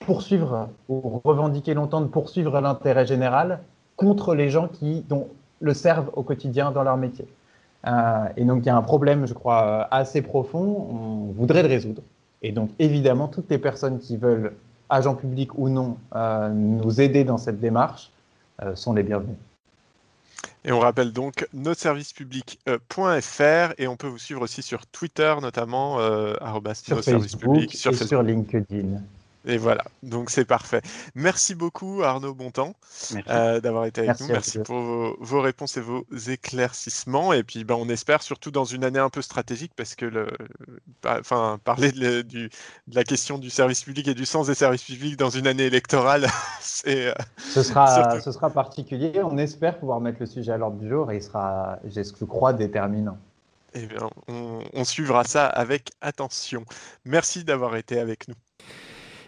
[0.05, 3.59] poursuivre ou revendiquer longtemps de poursuivre l'intérêt général
[3.95, 5.27] contre les gens qui dont
[5.61, 7.27] le servent au quotidien dans leur métier.
[7.87, 10.87] Euh, et donc il y a un problème, je crois, euh, assez profond.
[10.89, 12.01] On voudrait le résoudre.
[12.41, 14.53] Et donc évidemment, toutes les personnes qui veulent,
[14.89, 18.11] agents publics ou non, euh, nous aider dans cette démarche
[18.61, 19.37] euh, sont les bienvenus.
[20.65, 26.35] Et on rappelle donc nosservicespublics.fr et on peut vous suivre aussi sur Twitter, notamment euh,
[26.73, 27.69] Sur et Facebook.
[27.71, 29.01] sur LinkedIn.
[29.45, 30.81] Et voilà, donc c'est parfait.
[31.15, 32.75] Merci beaucoup Arnaud Bontemps
[33.29, 34.29] euh, d'avoir été avec Merci nous.
[34.29, 37.33] Merci pour vos, vos réponses et vos éclaircissements.
[37.33, 40.27] Et puis ben, on espère surtout dans une année un peu stratégique parce que le,
[41.05, 42.49] enfin, parler de, le- du-
[42.87, 45.65] de la question du service public et du sens des services publics dans une année
[45.65, 46.27] électorale,
[46.61, 49.21] c'est euh, Ce sera, surtout- ce sera particulier.
[49.23, 52.53] On espère pouvoir mettre le sujet à l'ordre du jour et il sera, je crois,
[52.53, 53.17] déterminant.
[53.75, 56.63] Eh bien, on, on suivra ça avec attention.
[57.05, 58.35] Merci d'avoir été avec nous.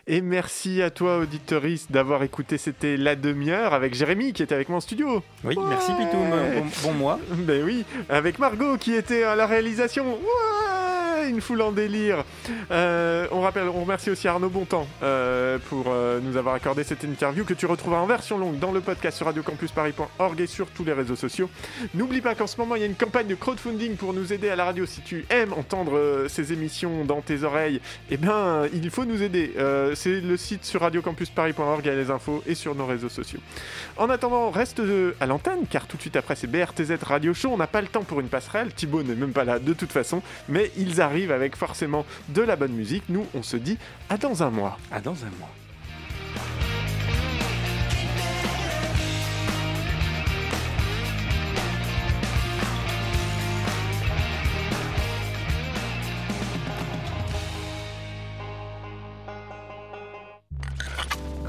[0.08, 2.60] Et merci à toi, auditeuriste, d'avoir écouté.
[2.60, 5.24] C'était la demi-heure avec Jérémy qui était avec moi en studio.
[5.44, 6.30] Oui, merci Pitoum.
[6.30, 7.20] Bon, bon mois.
[7.32, 10.06] Ben oui, avec Margot qui était à la réalisation.
[10.14, 10.55] Ouais,
[11.30, 12.24] une foule en délire.
[12.72, 17.04] Euh, on rappelle, on remercie aussi Arnaud Bontemps euh, pour euh, nous avoir accordé cette
[17.04, 20.84] interview que tu retrouveras en version longue dans le podcast sur radiocampusparis.org et sur tous
[20.84, 21.50] les réseaux sociaux.
[21.94, 24.50] N'oublie pas qu'en ce moment, il y a une campagne de crowdfunding pour nous aider
[24.50, 24.86] à la radio.
[24.86, 29.54] Si tu aimes entendre ces émissions dans tes oreilles, eh bien, il faut nous aider.
[29.96, 33.40] C'est le site sur radiocampusparis.org, il y a les infos et sur nos réseaux sociaux.
[33.98, 34.82] En attendant, reste
[35.20, 37.50] à l'antenne, car tout de suite après, c'est BRTZ Radio Show.
[37.52, 38.74] On n'a pas le temps pour une passerelle.
[38.74, 42.56] Thibaut n'est même pas là de toute façon, mais ils arrivent avec forcément de la
[42.56, 43.04] bonne musique.
[43.10, 43.78] Nous, on se dit
[44.10, 44.78] à dans un mois.
[44.92, 45.50] À dans un mois.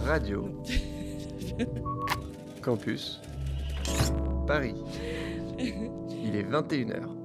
[0.05, 0.63] Radio.
[2.63, 3.21] Campus.
[4.47, 4.75] Paris.
[5.59, 7.16] Il est 21h.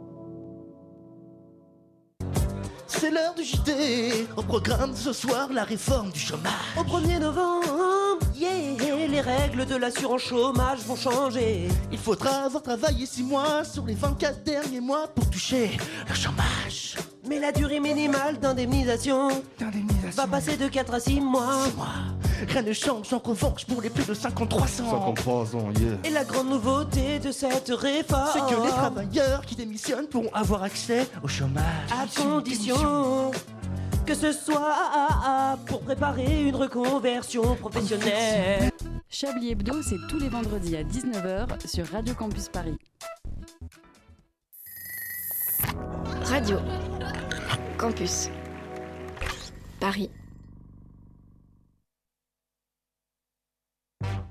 [3.00, 4.28] C'est l'heure du JT.
[4.36, 6.52] Au programme ce soir, la réforme du chômage.
[6.78, 11.70] Au 1er novembre, yeah, les règles de l'assurance chômage vont changer.
[11.92, 15.78] Il faudra avoir travaillé 6 mois sur les 24 derniers mois pour toucher
[16.08, 16.98] le chômage.
[17.28, 19.30] Mais la durée minimale d'indemnisation
[20.14, 21.64] va passer de 4 à 6 mois.
[22.48, 24.66] Rien ne change en revanche pour les plus de 53 ans.
[25.16, 25.98] 53 ans, yeah.
[26.04, 30.64] Et la grande nouveauté de cette réforme, C'est que les travailleurs qui démissionnent pourront avoir
[30.64, 31.64] accès au chômage.
[31.92, 33.32] à condition
[34.06, 38.72] que ce soit pour préparer une reconversion professionnelle.
[39.10, 42.78] Chablis Hebdo, c'est tous les vendredis à 19h sur Radio Campus Paris.
[46.24, 46.58] Radio.
[47.78, 48.30] Campus.
[49.80, 50.10] Paris.